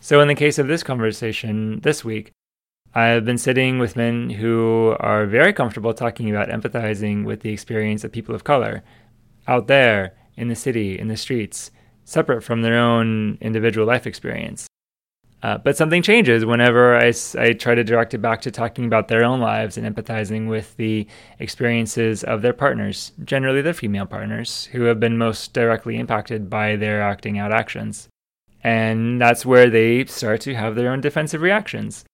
So, 0.00 0.22
in 0.22 0.28
the 0.28 0.34
case 0.34 0.58
of 0.58 0.68
this 0.68 0.82
conversation 0.82 1.80
this 1.80 2.02
week, 2.02 2.30
I've 2.94 3.26
been 3.26 3.36
sitting 3.36 3.78
with 3.78 3.94
men 3.94 4.30
who 4.30 4.96
are 5.00 5.26
very 5.26 5.52
comfortable 5.52 5.92
talking 5.92 6.30
about 6.30 6.48
empathizing 6.48 7.26
with 7.26 7.40
the 7.40 7.52
experience 7.52 8.04
of 8.04 8.12
people 8.12 8.34
of 8.34 8.42
color 8.42 8.82
out 9.46 9.66
there 9.66 10.14
in 10.34 10.48
the 10.48 10.56
city, 10.56 10.98
in 10.98 11.08
the 11.08 11.18
streets, 11.18 11.70
separate 12.04 12.42
from 12.42 12.62
their 12.62 12.78
own 12.78 13.38
individual 13.40 13.86
life 13.86 14.06
experience. 14.06 14.66
Uh, 15.42 15.58
but 15.58 15.76
something 15.76 16.00
changes 16.00 16.46
whenever 16.46 16.96
I, 16.96 17.12
I 17.36 17.52
try 17.52 17.74
to 17.74 17.84
direct 17.84 18.14
it 18.14 18.22
back 18.22 18.40
to 18.42 18.50
talking 18.50 18.86
about 18.86 19.08
their 19.08 19.22
own 19.22 19.40
lives 19.40 19.76
and 19.76 19.86
empathizing 19.86 20.48
with 20.48 20.74
the 20.76 21.06
experiences 21.38 22.24
of 22.24 22.40
their 22.40 22.54
partners, 22.54 23.12
generally 23.24 23.60
their 23.60 23.74
female 23.74 24.06
partners, 24.06 24.70
who 24.72 24.84
have 24.84 24.98
been 24.98 25.18
most 25.18 25.52
directly 25.52 25.98
impacted 25.98 26.48
by 26.48 26.76
their 26.76 27.02
acting 27.02 27.38
out 27.38 27.52
actions. 27.52 28.08
And 28.62 29.20
that's 29.20 29.44
where 29.44 29.68
they 29.68 30.06
start 30.06 30.40
to 30.42 30.54
have 30.54 30.76
their 30.76 30.90
own 30.90 31.02
defensive 31.02 31.42
reactions. 31.42 32.06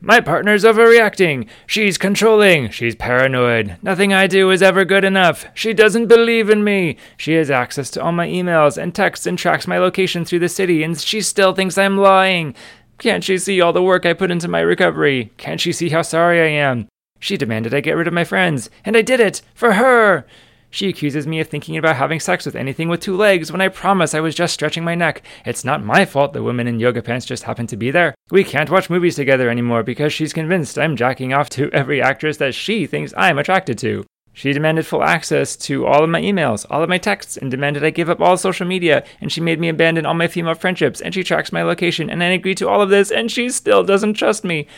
My 0.00 0.20
partner's 0.20 0.62
overreacting. 0.62 1.48
She's 1.66 1.98
controlling. 1.98 2.70
She's 2.70 2.94
paranoid. 2.94 3.78
Nothing 3.82 4.12
I 4.12 4.28
do 4.28 4.50
is 4.52 4.62
ever 4.62 4.84
good 4.84 5.04
enough. 5.04 5.44
She 5.54 5.74
doesn't 5.74 6.06
believe 6.06 6.48
in 6.48 6.62
me. 6.62 6.96
She 7.16 7.32
has 7.32 7.50
access 7.50 7.90
to 7.90 8.02
all 8.02 8.12
my 8.12 8.28
emails 8.28 8.80
and 8.80 8.94
texts 8.94 9.26
and 9.26 9.36
tracks 9.36 9.66
my 9.66 9.78
location 9.78 10.24
through 10.24 10.38
the 10.38 10.48
city, 10.48 10.84
and 10.84 10.98
she 11.00 11.20
still 11.20 11.52
thinks 11.52 11.76
I'm 11.76 11.98
lying. 11.98 12.54
Can't 12.98 13.24
she 13.24 13.38
see 13.38 13.60
all 13.60 13.72
the 13.72 13.82
work 13.82 14.06
I 14.06 14.12
put 14.12 14.30
into 14.30 14.46
my 14.46 14.60
recovery? 14.60 15.32
Can't 15.36 15.60
she 15.60 15.72
see 15.72 15.88
how 15.88 16.02
sorry 16.02 16.40
I 16.40 16.62
am? 16.62 16.86
She 17.18 17.36
demanded 17.36 17.74
I 17.74 17.80
get 17.80 17.96
rid 17.96 18.06
of 18.06 18.14
my 18.14 18.24
friends, 18.24 18.70
and 18.84 18.96
I 18.96 19.02
did 19.02 19.18
it 19.18 19.42
for 19.52 19.72
her. 19.72 20.24
She 20.70 20.88
accuses 20.88 21.26
me 21.26 21.40
of 21.40 21.48
thinking 21.48 21.76
about 21.76 21.96
having 21.96 22.20
sex 22.20 22.44
with 22.44 22.54
anything 22.54 22.88
with 22.88 23.00
two 23.00 23.16
legs 23.16 23.50
when 23.50 23.60
I 23.60 23.68
promise 23.68 24.14
I 24.14 24.20
was 24.20 24.34
just 24.34 24.52
stretching 24.52 24.84
my 24.84 24.94
neck. 24.94 25.22
It's 25.46 25.64
not 25.64 25.82
my 25.82 26.04
fault 26.04 26.34
the 26.34 26.42
women 26.42 26.66
in 26.66 26.78
yoga 26.78 27.00
pants 27.02 27.24
just 27.24 27.44
happened 27.44 27.70
to 27.70 27.76
be 27.76 27.90
there. 27.90 28.14
We 28.30 28.44
can't 28.44 28.70
watch 28.70 28.90
movies 28.90 29.16
together 29.16 29.48
anymore 29.48 29.82
because 29.82 30.12
she's 30.12 30.34
convinced 30.34 30.78
I'm 30.78 30.96
jacking 30.96 31.32
off 31.32 31.48
to 31.50 31.70
every 31.72 32.02
actress 32.02 32.36
that 32.36 32.54
she 32.54 32.86
thinks 32.86 33.14
I'm 33.16 33.38
attracted 33.38 33.78
to. 33.78 34.04
She 34.34 34.52
demanded 34.52 34.86
full 34.86 35.02
access 35.02 35.56
to 35.56 35.84
all 35.84 36.04
of 36.04 36.10
my 36.10 36.20
emails, 36.20 36.64
all 36.70 36.82
of 36.82 36.88
my 36.88 36.98
texts, 36.98 37.36
and 37.36 37.50
demanded 37.50 37.82
I 37.82 37.90
give 37.90 38.08
up 38.08 38.20
all 38.20 38.36
social 38.36 38.66
media, 38.66 39.04
and 39.20 39.32
she 39.32 39.40
made 39.40 39.58
me 39.58 39.68
abandon 39.68 40.06
all 40.06 40.14
my 40.14 40.28
female 40.28 40.54
friendships, 40.54 41.00
and 41.00 41.12
she 41.12 41.24
tracks 41.24 41.50
my 41.50 41.64
location, 41.64 42.08
and 42.08 42.22
I 42.22 42.26
agreed 42.26 42.58
to 42.58 42.68
all 42.68 42.80
of 42.80 42.88
this, 42.88 43.10
and 43.10 43.32
she 43.32 43.48
still 43.48 43.82
doesn't 43.82 44.14
trust 44.14 44.44
me. 44.44 44.68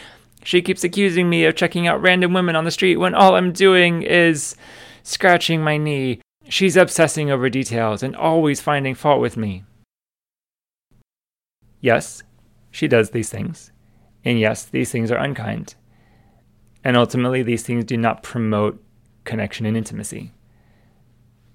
She 0.44 0.62
keeps 0.62 0.82
accusing 0.82 1.28
me 1.28 1.44
of 1.44 1.56
checking 1.56 1.86
out 1.86 2.00
random 2.00 2.32
women 2.32 2.56
on 2.56 2.64
the 2.64 2.70
street 2.70 2.96
when 2.96 3.14
all 3.14 3.34
I'm 3.34 3.52
doing 3.52 4.00
is 4.02 4.56
scratching 5.10 5.60
my 5.60 5.76
knee. 5.76 6.20
She's 6.48 6.76
obsessing 6.76 7.30
over 7.30 7.50
details 7.50 8.02
and 8.02 8.14
always 8.14 8.60
finding 8.60 8.94
fault 8.94 9.20
with 9.20 9.36
me. 9.36 9.64
Yes, 11.80 12.22
she 12.70 12.86
does 12.86 13.10
these 13.10 13.28
things. 13.28 13.72
And 14.24 14.38
yes, 14.38 14.64
these 14.64 14.92
things 14.92 15.10
are 15.10 15.18
unkind. 15.18 15.74
And 16.84 16.96
ultimately, 16.96 17.42
these 17.42 17.62
things 17.62 17.84
do 17.84 17.96
not 17.96 18.22
promote 18.22 18.82
connection 19.24 19.66
and 19.66 19.76
intimacy. 19.76 20.32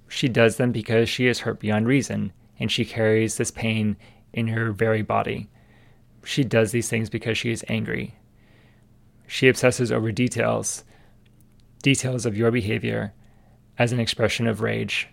She 0.08 0.28
does 0.28 0.58
them 0.58 0.72
because 0.72 1.10
she 1.10 1.28
is 1.28 1.40
hurt 1.40 1.60
beyond 1.60 1.88
reason, 1.88 2.32
and 2.60 2.72
she 2.72 2.86
carries 2.86 3.38
this 3.38 3.52
pain 3.52 3.98
in 4.34 4.48
her 4.48 4.72
very 4.72 5.02
body. 5.02 5.50
She 6.24 6.44
does 6.44 6.72
these 6.72 6.90
things 6.90 7.10
because 7.10 7.38
she 7.38 7.52
is 7.52 7.66
angry. 7.68 8.16
She 9.28 9.48
obsesses 9.48 9.92
over 9.92 10.12
details, 10.12 10.84
details 11.82 12.26
of 12.26 12.38
your 12.38 12.52
behavior, 12.52 13.14
as 13.78 13.92
an 13.92 14.00
expression 14.00 14.48
of 14.48 14.62
rage. 14.62 15.08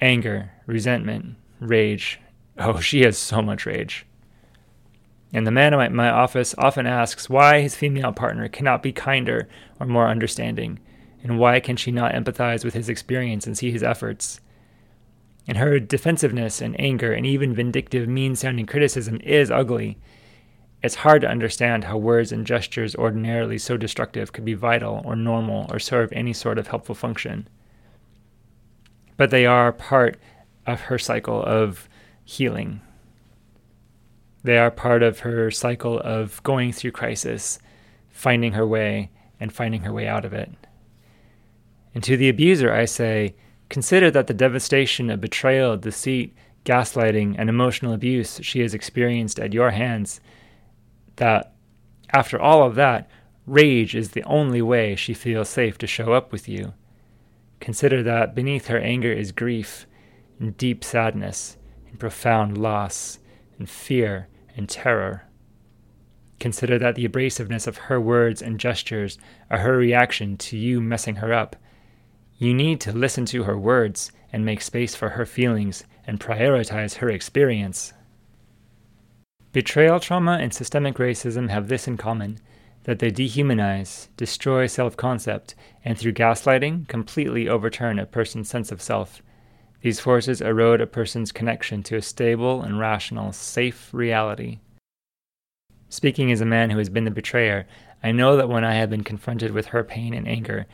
Anger, 0.00 0.52
resentment, 0.66 1.36
rage. 1.60 2.20
Oh, 2.58 2.80
she 2.80 3.02
has 3.02 3.16
so 3.16 3.40
much 3.40 3.66
rage. 3.66 4.06
And 5.32 5.46
the 5.46 5.50
man 5.50 5.74
in 5.74 5.94
my 5.94 6.08
office 6.08 6.54
often 6.56 6.86
asks 6.86 7.28
why 7.28 7.60
his 7.60 7.74
female 7.74 8.12
partner 8.12 8.48
cannot 8.48 8.82
be 8.82 8.92
kinder 8.92 9.48
or 9.80 9.86
more 9.86 10.08
understanding, 10.08 10.78
and 11.22 11.38
why 11.38 11.60
can 11.60 11.76
she 11.76 11.90
not 11.90 12.14
empathize 12.14 12.64
with 12.64 12.74
his 12.74 12.88
experience 12.88 13.46
and 13.46 13.56
see 13.56 13.70
his 13.70 13.82
efforts. 13.82 14.40
And 15.48 15.58
her 15.58 15.78
defensiveness 15.78 16.60
and 16.60 16.78
anger 16.80 17.12
and 17.12 17.26
even 17.26 17.54
vindictive, 17.54 18.08
mean 18.08 18.36
sounding 18.36 18.66
criticism 18.66 19.20
is 19.22 19.50
ugly. 19.50 19.98
It's 20.82 20.96
hard 20.96 21.22
to 21.22 21.28
understand 21.28 21.84
how 21.84 21.98
words 21.98 22.32
and 22.32 22.46
gestures 22.46 22.94
ordinarily 22.94 23.58
so 23.58 23.76
destructive 23.76 24.32
could 24.32 24.44
be 24.44 24.54
vital 24.54 25.02
or 25.04 25.16
normal 25.16 25.66
or 25.70 25.78
serve 25.78 26.12
any 26.12 26.32
sort 26.32 26.58
of 26.58 26.68
helpful 26.68 26.94
function 26.94 27.48
but 29.16 29.30
they 29.30 29.46
are 29.46 29.72
part 29.72 30.18
of 30.66 30.82
her 30.82 30.98
cycle 30.98 31.42
of 31.42 31.88
healing. 32.24 32.80
They 34.42 34.58
are 34.58 34.70
part 34.70 35.02
of 35.02 35.20
her 35.20 35.50
cycle 35.50 35.98
of 36.00 36.42
going 36.42 36.72
through 36.72 36.92
crisis, 36.92 37.58
finding 38.10 38.52
her 38.52 38.66
way, 38.66 39.10
and 39.40 39.52
finding 39.52 39.82
her 39.82 39.92
way 39.92 40.06
out 40.06 40.24
of 40.24 40.32
it. 40.32 40.50
And 41.94 42.04
to 42.04 42.16
the 42.16 42.28
abuser, 42.28 42.72
I 42.72 42.84
say, 42.84 43.34
consider 43.68 44.10
that 44.10 44.26
the 44.26 44.34
devastation 44.34 45.10
of 45.10 45.20
betrayal, 45.20 45.76
deceit, 45.76 46.34
gaslighting, 46.64 47.36
and 47.38 47.48
emotional 47.48 47.92
abuse 47.92 48.38
she 48.42 48.60
has 48.60 48.74
experienced 48.74 49.38
at 49.38 49.52
your 49.52 49.70
hands, 49.70 50.20
that 51.16 51.54
after 52.10 52.40
all 52.40 52.64
of 52.64 52.74
that, 52.74 53.08
rage 53.46 53.94
is 53.94 54.10
the 54.10 54.24
only 54.24 54.60
way 54.62 54.94
she 54.94 55.14
feels 55.14 55.48
safe 55.48 55.78
to 55.78 55.86
show 55.86 56.12
up 56.12 56.32
with 56.32 56.48
you. 56.48 56.74
Consider 57.60 58.02
that 58.02 58.34
beneath 58.34 58.66
her 58.66 58.78
anger 58.78 59.12
is 59.12 59.32
grief 59.32 59.86
and 60.38 60.56
deep 60.56 60.84
sadness 60.84 61.56
and 61.88 61.98
profound 61.98 62.58
loss 62.58 63.18
and 63.58 63.68
fear 63.68 64.28
and 64.56 64.68
terror. 64.68 65.24
Consider 66.38 66.78
that 66.78 66.94
the 66.94 67.08
abrasiveness 67.08 67.66
of 67.66 67.78
her 67.78 68.00
words 68.00 68.42
and 68.42 68.60
gestures 68.60 69.18
are 69.50 69.58
her 69.58 69.76
reaction 69.76 70.36
to 70.36 70.56
you 70.56 70.80
messing 70.80 71.16
her 71.16 71.32
up. 71.32 71.56
You 72.38 72.52
need 72.52 72.80
to 72.82 72.92
listen 72.92 73.24
to 73.26 73.44
her 73.44 73.56
words 73.56 74.12
and 74.32 74.44
make 74.44 74.60
space 74.60 74.94
for 74.94 75.10
her 75.10 75.24
feelings 75.24 75.84
and 76.06 76.20
prioritize 76.20 76.96
her 76.96 77.08
experience. 77.08 77.94
Betrayal 79.52 80.00
trauma 80.00 80.38
and 80.38 80.52
systemic 80.52 80.96
racism 80.96 81.48
have 81.48 81.68
this 81.68 81.88
in 81.88 81.96
common 81.96 82.38
that 82.86 83.00
they 83.00 83.10
dehumanize, 83.10 84.08
destroy 84.16 84.66
self 84.66 84.96
concept, 84.96 85.56
and 85.84 85.98
through 85.98 86.12
gaslighting, 86.12 86.86
completely 86.86 87.48
overturn 87.48 87.98
a 87.98 88.06
person's 88.06 88.48
sense 88.48 88.70
of 88.70 88.80
self. 88.80 89.22
These 89.82 89.98
forces 90.00 90.40
erode 90.40 90.80
a 90.80 90.86
person's 90.86 91.32
connection 91.32 91.82
to 91.84 91.96
a 91.96 92.02
stable 92.02 92.62
and 92.62 92.78
rational, 92.78 93.32
safe 93.32 93.92
reality. 93.92 94.60
Speaking 95.88 96.30
as 96.30 96.40
a 96.40 96.46
man 96.46 96.70
who 96.70 96.78
has 96.78 96.88
been 96.88 97.04
the 97.04 97.10
betrayer, 97.10 97.66
I 98.04 98.12
know 98.12 98.36
that 98.36 98.48
when 98.48 98.64
I 98.64 98.74
have 98.74 98.90
been 98.90 99.04
confronted 99.04 99.50
with 99.50 99.66
her 99.66 99.82
pain 99.82 100.14
and 100.14 100.28
anger, 100.28 100.66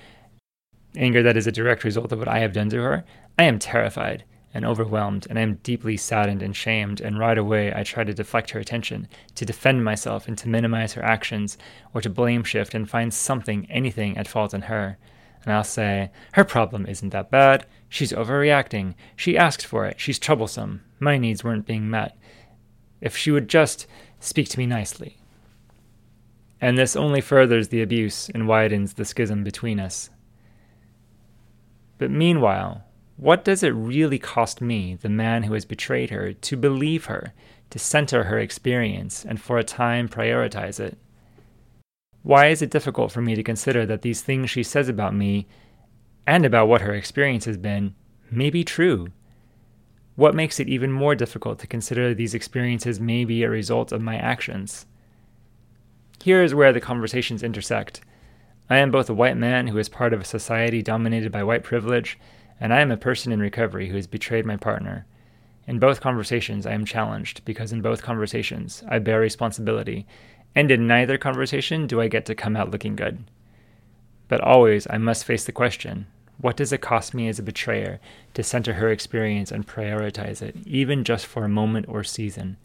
anger 0.94 1.22
that 1.22 1.38
is 1.38 1.46
a 1.46 1.52
direct 1.52 1.82
result 1.82 2.12
of 2.12 2.18
what 2.18 2.28
I 2.28 2.40
have 2.40 2.52
done 2.52 2.68
to 2.70 2.82
her, 2.82 3.04
I 3.38 3.44
am 3.44 3.58
terrified 3.58 4.24
and 4.54 4.64
overwhelmed, 4.64 5.26
and 5.28 5.38
I 5.38 5.42
am 5.42 5.60
deeply 5.62 5.96
saddened 5.96 6.42
and 6.42 6.54
shamed, 6.54 7.00
and 7.00 7.18
right 7.18 7.38
away 7.38 7.72
I 7.74 7.82
try 7.82 8.04
to 8.04 8.12
deflect 8.12 8.50
her 8.50 8.60
attention, 8.60 9.08
to 9.34 9.44
defend 9.44 9.84
myself, 9.84 10.28
and 10.28 10.36
to 10.38 10.48
minimize 10.48 10.92
her 10.92 11.04
actions, 11.04 11.56
or 11.94 12.00
to 12.00 12.10
blame 12.10 12.44
shift 12.44 12.74
and 12.74 12.88
find 12.88 13.12
something, 13.12 13.66
anything, 13.70 14.16
at 14.16 14.28
fault 14.28 14.52
in 14.52 14.62
her. 14.62 14.98
And 15.44 15.52
I'll 15.52 15.64
say, 15.64 16.10
Her 16.32 16.44
problem 16.44 16.86
isn't 16.86 17.10
that 17.10 17.30
bad. 17.30 17.66
She's 17.88 18.12
overreacting. 18.12 18.94
She 19.16 19.36
asked 19.36 19.66
for 19.66 19.86
it. 19.86 19.98
She's 19.98 20.18
troublesome. 20.18 20.82
My 21.00 21.18
needs 21.18 21.42
weren't 21.42 21.66
being 21.66 21.90
met. 21.90 22.16
If 23.00 23.16
she 23.16 23.30
would 23.30 23.48
just 23.48 23.86
speak 24.20 24.48
to 24.50 24.58
me 24.58 24.66
nicely. 24.66 25.18
And 26.60 26.78
this 26.78 26.94
only 26.94 27.20
furthers 27.20 27.68
the 27.68 27.82
abuse 27.82 28.28
and 28.28 28.46
widens 28.46 28.94
the 28.94 29.04
schism 29.04 29.42
between 29.42 29.80
us. 29.80 30.10
But 31.98 32.10
meanwhile, 32.10 32.84
what 33.22 33.44
does 33.44 33.62
it 33.62 33.70
really 33.70 34.18
cost 34.18 34.60
me, 34.60 34.96
the 34.96 35.08
man 35.08 35.44
who 35.44 35.54
has 35.54 35.64
betrayed 35.64 36.10
her, 36.10 36.32
to 36.32 36.56
believe 36.56 37.04
her, 37.04 37.32
to 37.70 37.78
center 37.78 38.24
her 38.24 38.40
experience, 38.40 39.24
and 39.24 39.40
for 39.40 39.58
a 39.58 39.64
time 39.64 40.08
prioritize 40.08 40.80
it? 40.80 40.98
Why 42.24 42.48
is 42.48 42.62
it 42.62 42.70
difficult 42.70 43.12
for 43.12 43.22
me 43.22 43.36
to 43.36 43.42
consider 43.44 43.86
that 43.86 44.02
these 44.02 44.22
things 44.22 44.50
she 44.50 44.64
says 44.64 44.88
about 44.88 45.14
me 45.14 45.46
and 46.26 46.44
about 46.44 46.66
what 46.66 46.80
her 46.80 46.94
experience 46.94 47.44
has 47.44 47.56
been 47.56 47.94
may 48.28 48.50
be 48.50 48.64
true? 48.64 49.12
What 50.16 50.34
makes 50.34 50.58
it 50.58 50.68
even 50.68 50.90
more 50.90 51.14
difficult 51.14 51.60
to 51.60 51.68
consider 51.68 52.14
these 52.14 52.34
experiences 52.34 52.98
may 52.98 53.24
be 53.24 53.44
a 53.44 53.50
result 53.50 53.92
of 53.92 54.02
my 54.02 54.16
actions? 54.16 54.84
Here 56.20 56.42
is 56.42 56.56
where 56.56 56.72
the 56.72 56.80
conversations 56.80 57.44
intersect. 57.44 58.00
I 58.68 58.78
am 58.78 58.90
both 58.90 59.08
a 59.08 59.14
white 59.14 59.36
man 59.36 59.68
who 59.68 59.78
is 59.78 59.88
part 59.88 60.12
of 60.12 60.20
a 60.20 60.24
society 60.24 60.82
dominated 60.82 61.30
by 61.30 61.44
white 61.44 61.62
privilege, 61.62 62.18
and 62.62 62.72
I 62.72 62.80
am 62.80 62.92
a 62.92 62.96
person 62.96 63.32
in 63.32 63.40
recovery 63.40 63.88
who 63.88 63.96
has 63.96 64.06
betrayed 64.06 64.46
my 64.46 64.56
partner. 64.56 65.04
In 65.66 65.80
both 65.80 66.00
conversations, 66.00 66.64
I 66.64 66.74
am 66.74 66.84
challenged 66.84 67.44
because 67.44 67.72
in 67.72 67.82
both 67.82 68.04
conversations, 68.04 68.84
I 68.88 69.00
bear 69.00 69.18
responsibility 69.18 70.06
and 70.54 70.70
in 70.70 70.86
neither 70.86 71.18
conversation 71.18 71.88
do 71.88 72.00
I 72.00 72.06
get 72.06 72.24
to 72.26 72.36
come 72.36 72.54
out 72.54 72.70
looking 72.70 72.94
good. 72.94 73.24
But 74.28 74.40
always 74.40 74.86
I 74.88 74.98
must 74.98 75.24
face 75.24 75.44
the 75.44 75.50
question 75.50 76.06
what 76.40 76.56
does 76.56 76.72
it 76.72 76.80
cost 76.80 77.14
me 77.14 77.26
as 77.26 77.40
a 77.40 77.42
betrayer 77.42 77.98
to 78.34 78.44
center 78.44 78.74
her 78.74 78.90
experience 78.90 79.50
and 79.50 79.66
prioritize 79.66 80.40
it, 80.40 80.56
even 80.64 81.02
just 81.02 81.26
for 81.26 81.44
a 81.44 81.48
moment 81.48 81.86
or 81.88 82.04
season? 82.04 82.58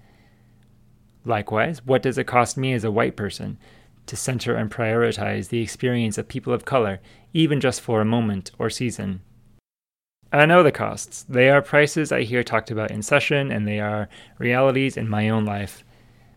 Likewise, 1.25 1.84
what 1.86 2.04
does 2.04 2.20
it 2.20 2.27
cost 2.27 2.56
me 2.56 2.72
as 2.74 2.84
a 2.84 2.92
white 2.92 3.16
person 3.16 3.58
to 4.06 4.16
center 4.16 4.56
and 4.56 4.70
prioritize 4.70 5.50
the 5.50 5.62
experience 5.62 6.20
of 6.20 6.27
people 6.27 6.54
of 6.54 6.66
color, 6.66 7.00
even 7.34 7.60
just 7.60 7.82
for 7.82 8.00
a 8.00 8.06
moment 8.06 8.51
or 8.60 8.70
season? 8.70 9.22
I 10.31 10.46
know 10.46 10.62
the 10.62 10.74
costs. 10.74 11.24
They 11.29 11.50
are 11.50 11.62
prices 11.62 12.12
I 12.12 12.24
hear 12.24 12.43
talked 12.43 12.69
about 12.69 12.91
in 12.91 13.01
session, 13.01 13.50
and 13.50 13.65
they 13.65 13.79
are 13.79 14.10
realities 14.39 14.98
in 14.98 15.07
my 15.07 15.29
own 15.29 15.46
life. 15.46 15.86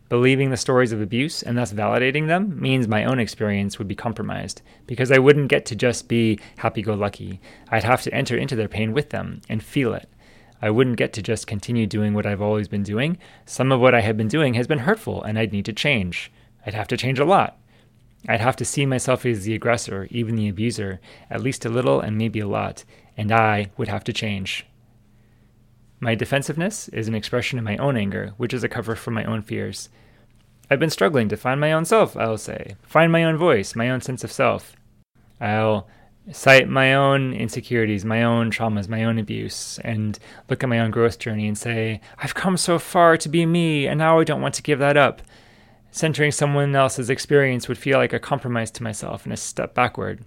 Believing 0.09 0.51
the 0.51 0.57
stories 0.57 0.93
of 0.93 1.01
abuse 1.01 1.43
and 1.43 1.59
thus 1.59 1.73
validating 1.73 2.27
them 2.27 2.61
means 2.61 2.87
my 2.87 3.05
own 3.05 3.19
experience 3.19 3.79
would 3.79 3.89
be 3.89 3.95
compromised 3.95 4.63
because 4.87 5.11
I 5.11 5.19
wouldn't 5.19 5.49
get 5.49 5.67
to 5.67 5.77
just 5.77 6.09
be 6.09 6.39
happy 6.59 6.83
go 6.83 6.95
lucky. 6.95 7.41
I'd 7.69 7.85
have 7.85 8.03
to 8.03 8.15
enter 8.15 8.37
into 8.37 8.57
their 8.57 8.69
pain 8.69 8.93
with 8.93 9.11
them 9.11 9.41
and 9.49 9.63
feel 9.63 9.95
it. 9.95 10.09
I 10.63 10.71
wouldn't 10.71 10.97
get 10.97 11.13
to 11.15 11.23
just 11.23 11.47
continue 11.47 11.87
doing 11.87 12.13
what 12.13 12.27
I've 12.27 12.43
always 12.43 12.69
been 12.69 12.83
doing. 12.83 13.19
Some 13.47 13.73
of 13.73 13.81
what 13.81 13.95
I 13.95 14.01
have 14.01 14.17
been 14.17 14.29
doing 14.29 14.55
has 14.55 14.67
been 14.67 14.81
hurtful 14.81 15.23
and 15.23 15.39
I'd 15.39 15.53
need 15.53 15.65
to 15.67 15.73
change. 15.73 16.31
I'd 16.67 16.75
have 16.75 16.89
to 16.89 16.97
change 16.97 17.19
a 17.19 17.25
lot. 17.25 17.57
I'd 18.29 18.41
have 18.41 18.57
to 18.57 18.65
see 18.65 18.85
myself 18.87 19.25
as 19.25 19.45
the 19.45 19.55
aggressor, 19.55 20.07
even 20.11 20.37
the 20.37 20.49
abuser, 20.49 21.01
at 21.31 21.41
least 21.41 21.65
a 21.65 21.71
little 21.71 22.01
and 22.01 22.19
maybe 22.19 22.41
a 22.41 22.49
lot, 22.49 22.85
and 23.21 23.31
I 23.31 23.71
would 23.77 23.89
have 23.89 24.03
to 24.05 24.15
change. 24.15 24.65
My 26.01 26.15
defensiveness 26.15 26.89
is 26.89 27.07
an 27.07 27.15
expression 27.15 27.59
of 27.59 27.67
my 27.67 27.77
own 27.77 27.99
anger, 27.99 28.33
which 28.39 28.55
is 28.55 28.65
a 28.65 28.69
cover 28.69 28.97
for 28.97 29.11
my 29.11 29.25
own 29.25 29.43
fears. 29.43 29.91
I've 30.71 30.81
been 30.81 30.89
struggling 30.89 31.29
to 31.29 31.37
find 31.37 31.61
my 31.61 31.71
own 31.71 31.85
self, 31.85 32.17
I'll 32.17 32.39
say, 32.39 32.77
find 32.83 33.13
my 33.13 33.25
own 33.25 33.37
voice, 33.37 33.77
my 33.77 33.91
own 33.91 34.01
sense 34.01 34.25
of 34.25 34.33
self. 34.33 34.75
I'll 35.39 35.87
cite 36.33 36.67
my 36.67 36.95
own 36.95 37.35
insecurities, 37.35 38.07
my 38.07 38.23
own 38.23 38.51
traumas, 38.51 38.89
my 38.89 39.05
own 39.05 39.19
abuse, 39.19 39.79
and 39.85 40.19
look 40.49 40.63
at 40.63 40.71
my 40.71 40.79
own 40.81 40.91
growth 40.91 41.19
journey 41.19 41.47
and 41.47 41.59
say, 41.59 42.01
I've 42.17 42.35
come 42.35 42.57
so 42.57 42.79
far 42.79 43.19
to 43.19 43.29
be 43.29 43.45
me, 43.45 43.87
and 43.87 43.99
now 43.99 44.19
I 44.19 44.25
don't 44.25 44.41
want 44.41 44.55
to 44.55 44.63
give 44.63 44.79
that 44.79 44.97
up. 44.97 45.21
Centering 45.91 46.33
someone 46.33 46.75
else's 46.75 47.11
experience 47.11 47.69
would 47.69 47.77
feel 47.77 47.99
like 47.99 48.15
a 48.15 48.19
compromise 48.19 48.71
to 48.71 48.83
myself 48.83 49.25
and 49.25 49.33
a 49.35 49.37
step 49.37 49.75
backward. 49.75 50.25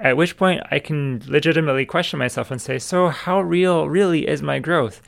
At 0.00 0.16
which 0.16 0.36
point 0.36 0.62
I 0.70 0.78
can 0.78 1.22
legitimately 1.26 1.84
question 1.84 2.18
myself 2.18 2.50
and 2.50 2.62
say, 2.62 2.78
so 2.78 3.08
how 3.08 3.40
real 3.40 3.88
really 3.88 4.28
is 4.28 4.42
my 4.42 4.60
growth? 4.60 5.02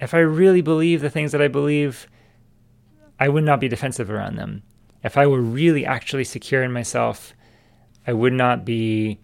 If 0.00 0.12
I 0.12 0.18
really 0.18 0.60
believe 0.60 1.00
the 1.00 1.10
things 1.10 1.32
that 1.32 1.42
I 1.42 1.48
believe, 1.48 2.08
I 3.20 3.28
would 3.28 3.44
not 3.44 3.60
be 3.60 3.68
defensive 3.68 4.10
around 4.10 4.36
them. 4.36 4.62
If 5.04 5.16
I 5.16 5.26
were 5.26 5.40
really 5.40 5.86
actually 5.86 6.24
secure 6.24 6.64
in 6.64 6.72
myself, 6.72 7.32
I 8.06 8.12
would 8.12 8.32
not 8.32 8.64
be 8.64 9.20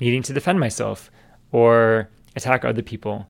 needing 0.00 0.22
to 0.24 0.32
defend 0.32 0.58
myself 0.58 1.10
or 1.52 2.08
attack 2.34 2.64
other 2.64 2.82
people. 2.82 3.28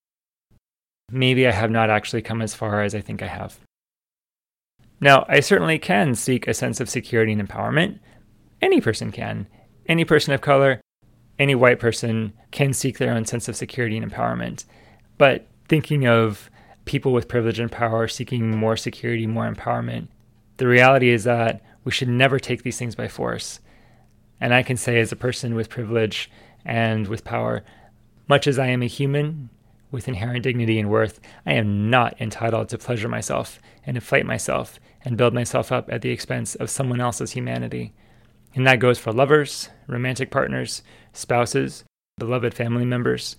Maybe 1.10 1.46
I 1.46 1.52
have 1.52 1.70
not 1.70 1.90
actually 1.90 2.22
come 2.22 2.40
as 2.40 2.54
far 2.54 2.82
as 2.82 2.94
I 2.94 3.02
think 3.02 3.22
I 3.22 3.26
have. 3.26 3.60
Now, 4.98 5.26
I 5.28 5.40
certainly 5.40 5.78
can 5.78 6.14
seek 6.14 6.46
a 6.46 6.54
sense 6.54 6.80
of 6.80 6.88
security 6.88 7.32
and 7.32 7.46
empowerment. 7.46 7.98
Any 8.62 8.80
person 8.80 9.12
can. 9.12 9.46
Any 9.86 10.04
person 10.04 10.32
of 10.32 10.40
color, 10.40 10.80
any 11.42 11.54
white 11.56 11.80
person 11.80 12.32
can 12.52 12.72
seek 12.72 12.98
their 12.98 13.12
own 13.12 13.24
sense 13.24 13.48
of 13.48 13.56
security 13.56 13.96
and 13.96 14.10
empowerment. 14.10 14.64
But 15.18 15.46
thinking 15.68 16.06
of 16.06 16.48
people 16.84 17.12
with 17.12 17.28
privilege 17.28 17.58
and 17.58 17.70
power 17.70 18.06
seeking 18.06 18.56
more 18.56 18.76
security, 18.76 19.26
more 19.26 19.52
empowerment, 19.52 20.06
the 20.58 20.68
reality 20.68 21.10
is 21.10 21.24
that 21.24 21.60
we 21.84 21.90
should 21.90 22.08
never 22.08 22.38
take 22.38 22.62
these 22.62 22.78
things 22.78 22.94
by 22.94 23.08
force. 23.08 23.58
And 24.40 24.54
I 24.54 24.62
can 24.62 24.76
say, 24.76 25.00
as 25.00 25.10
a 25.10 25.16
person 25.16 25.54
with 25.54 25.68
privilege 25.68 26.30
and 26.64 27.08
with 27.08 27.24
power, 27.24 27.64
much 28.28 28.46
as 28.46 28.58
I 28.58 28.68
am 28.68 28.82
a 28.82 28.86
human 28.86 29.50
with 29.90 30.08
inherent 30.08 30.44
dignity 30.44 30.78
and 30.78 30.88
worth, 30.88 31.20
I 31.44 31.54
am 31.54 31.90
not 31.90 32.20
entitled 32.20 32.68
to 32.68 32.78
pleasure 32.78 33.08
myself 33.08 33.60
and 33.84 33.96
inflate 33.96 34.26
myself 34.26 34.78
and 35.04 35.16
build 35.16 35.34
myself 35.34 35.72
up 35.72 35.92
at 35.92 36.02
the 36.02 36.10
expense 36.10 36.54
of 36.54 36.70
someone 36.70 37.00
else's 37.00 37.32
humanity. 37.32 37.92
And 38.54 38.66
that 38.66 38.78
goes 38.78 38.98
for 38.98 39.12
lovers, 39.12 39.68
romantic 39.86 40.30
partners, 40.30 40.82
spouses, 41.12 41.84
beloved 42.18 42.54
family 42.54 42.84
members. 42.84 43.36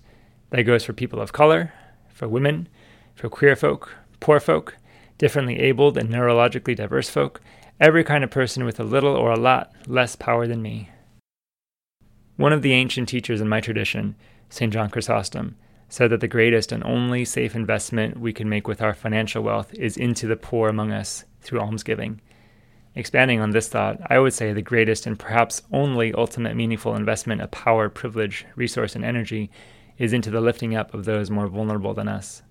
That 0.50 0.62
goes 0.62 0.84
for 0.84 0.92
people 0.92 1.20
of 1.20 1.32
color, 1.32 1.72
for 2.08 2.28
women, 2.28 2.68
for 3.14 3.28
queer 3.28 3.56
folk, 3.56 3.94
poor 4.20 4.40
folk, 4.40 4.76
differently 5.18 5.58
abled 5.58 5.96
and 5.96 6.08
neurologically 6.08 6.76
diverse 6.76 7.08
folk, 7.08 7.40
every 7.80 8.04
kind 8.04 8.24
of 8.24 8.30
person 8.30 8.64
with 8.64 8.78
a 8.78 8.84
little 8.84 9.14
or 9.14 9.32
a 9.32 9.38
lot 9.38 9.72
less 9.86 10.16
power 10.16 10.46
than 10.46 10.62
me. 10.62 10.90
One 12.36 12.52
of 12.52 12.62
the 12.62 12.72
ancient 12.72 13.08
teachers 13.08 13.40
in 13.40 13.48
my 13.48 13.60
tradition, 13.60 14.16
St. 14.48 14.72
John 14.72 14.90
Chrysostom, 14.90 15.56
said 15.88 16.10
that 16.10 16.20
the 16.20 16.28
greatest 16.28 16.72
and 16.72 16.82
only 16.84 17.24
safe 17.24 17.54
investment 17.54 18.18
we 18.18 18.32
can 18.32 18.48
make 18.48 18.66
with 18.66 18.82
our 18.82 18.94
financial 18.94 19.42
wealth 19.42 19.72
is 19.74 19.96
into 19.96 20.26
the 20.26 20.36
poor 20.36 20.68
among 20.68 20.90
us 20.90 21.24
through 21.40 21.60
almsgiving. 21.60 22.20
Expanding 22.96 23.40
on 23.40 23.50
this 23.50 23.68
thought, 23.68 23.98
I 24.08 24.20
would 24.20 24.32
say 24.32 24.52
the 24.52 24.62
greatest 24.62 25.06
and 25.06 25.18
perhaps 25.18 25.62
only 25.72 26.12
ultimate 26.12 26.54
meaningful 26.54 26.94
investment 26.94 27.40
of 27.40 27.50
power, 27.50 27.88
privilege, 27.88 28.46
resource, 28.54 28.94
and 28.94 29.04
energy 29.04 29.50
is 29.98 30.12
into 30.12 30.30
the 30.30 30.40
lifting 30.40 30.76
up 30.76 30.94
of 30.94 31.04
those 31.04 31.30
more 31.30 31.48
vulnerable 31.48 31.94
than 31.94 32.08
us. 32.08 32.42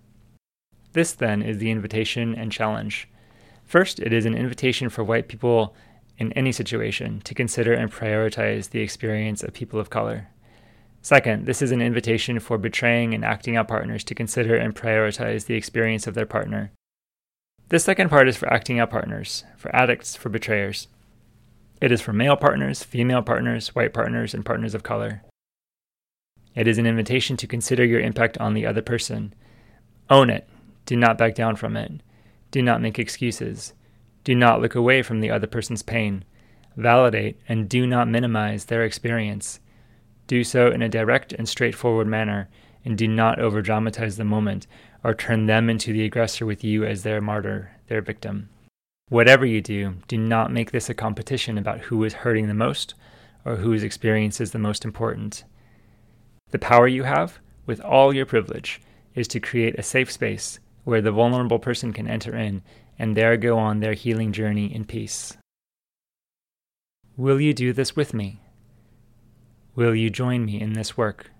This, 0.91 1.13
then, 1.13 1.41
is 1.41 1.58
the 1.58 1.71
invitation 1.71 2.36
and 2.36 2.51
challenge. 2.51 3.08
First, 3.63 3.99
it 3.99 4.12
is 4.12 4.25
an 4.25 4.36
invitation 4.36 4.89
for 4.89 5.03
white 5.03 5.29
people 5.29 5.75
in 6.17 6.34
any 6.34 6.51
situation 6.51 7.21
to 7.21 7.34
consider 7.34 7.73
and 7.73 7.91
prioritize 7.91 8.69
the 8.69 8.82
experience 8.82 9.43
of 9.43 9.53
people 9.53 9.79
of 9.79 9.89
color. 9.89 10.27
Second, 11.01 11.45
this 11.45 11.62
is 11.62 11.71
an 11.71 11.82
invitation 11.82 12.39
for 12.39 12.58
betraying 12.58 13.13
and 13.13 13.25
acting 13.25 13.56
out 13.56 13.67
partners 13.67 14.03
to 14.06 14.15
consider 14.15 14.56
and 14.56 14.75
prioritize 14.75 15.45
the 15.45 15.56
experience 15.56 16.06
of 16.06 16.13
their 16.13 16.25
partner. 16.25 16.71
This 17.73 17.86
second 17.86 18.09
part 18.09 18.29
is 18.29 18.38
for 18.38 18.53
acting 18.53 18.79
out 18.79 18.91
partners, 18.91 19.45
for 19.57 19.75
addicts, 19.75 20.15
for 20.15 20.29
betrayers. 20.29 20.89
It 21.81 21.91
is 21.91 22.01
for 22.01 22.13
male 22.13 22.36
partners, 22.36 22.83
female 22.83 23.23
partners, 23.23 23.69
white 23.69 23.95
partners, 23.95 24.36
and 24.36 24.45
partners 24.45 24.75
of 24.75 24.83
color. 24.83 25.23
It 26.53 26.67
is 26.67 26.77
an 26.77 26.86
invitation 26.86 27.36
to 27.38 27.47
consider 27.47 27.83
your 27.83 27.99
impact 27.99 28.38
on 28.38 28.53
the 28.53 28.67
other 28.67 28.83
person. 28.83 29.33
Own 30.07 30.29
it. 30.29 30.47
Do 30.86 30.95
not 30.95 31.17
back 31.17 31.33
down 31.33 31.55
from 31.55 31.75
it. 31.75 32.03
Do 32.51 32.62
not 32.62 32.79
make 32.79 32.99
excuses. 32.99 33.73
Do 34.23 34.36
not 34.36 34.62
look 34.62 34.75
away 34.75 35.01
from 35.01 35.19
the 35.19 35.31
other 35.31 35.47
person's 35.47 35.81
pain. 35.81 36.25
Validate 36.77 37.39
and 37.49 37.67
do 37.67 37.88
not 37.88 38.07
minimize 38.07 38.65
their 38.65 38.83
experience. 38.83 39.59
Do 40.27 40.43
so 40.43 40.67
in 40.67 40.83
a 40.83 40.89
direct 40.89 41.33
and 41.33 41.49
straightforward 41.49 42.05
manner, 42.05 42.49
and 42.86 42.95
do 42.95 43.07
not 43.07 43.39
overdramatize 43.39 44.17
the 44.17 44.25
moment 44.25 44.67
or 45.03 45.13
turn 45.13 45.45
them 45.45 45.69
into 45.69 45.91
the 45.91 46.05
aggressor 46.05 46.45
with 46.45 46.63
you 46.63 46.85
as 46.85 47.03
their 47.03 47.21
martyr, 47.21 47.71
their 47.87 48.01
victim. 48.01 48.49
Whatever 49.09 49.45
you 49.45 49.61
do, 49.61 49.95
do 50.07 50.17
not 50.17 50.51
make 50.51 50.71
this 50.71 50.89
a 50.89 50.93
competition 50.93 51.57
about 51.57 51.81
who 51.81 52.03
is 52.03 52.13
hurting 52.13 52.47
the 52.47 52.53
most 52.53 52.93
or 53.45 53.57
whose 53.57 53.83
experience 53.83 54.39
is 54.39 54.51
the 54.51 54.59
most 54.59 54.85
important. 54.85 55.43
The 56.51 56.59
power 56.59 56.87
you 56.87 57.03
have, 57.03 57.39
with 57.65 57.81
all 57.81 58.13
your 58.13 58.25
privilege, 58.25 58.81
is 59.13 59.27
to 59.29 59.39
create 59.39 59.77
a 59.77 59.83
safe 59.83 60.11
space 60.11 60.59
where 60.83 61.01
the 61.01 61.11
vulnerable 61.11 61.59
person 61.59 61.93
can 61.93 62.07
enter 62.07 62.35
in 62.35 62.61
and 62.97 63.15
there 63.15 63.37
go 63.37 63.57
on 63.57 63.79
their 63.79 63.93
healing 63.93 64.31
journey 64.31 64.73
in 64.73 64.85
peace. 64.85 65.35
Will 67.17 67.39
you 67.39 67.53
do 67.53 67.73
this 67.73 67.95
with 67.95 68.13
me? 68.13 68.39
Will 69.75 69.93
you 69.93 70.09
join 70.09 70.45
me 70.45 70.61
in 70.61 70.73
this 70.73 70.97
work? 70.97 71.31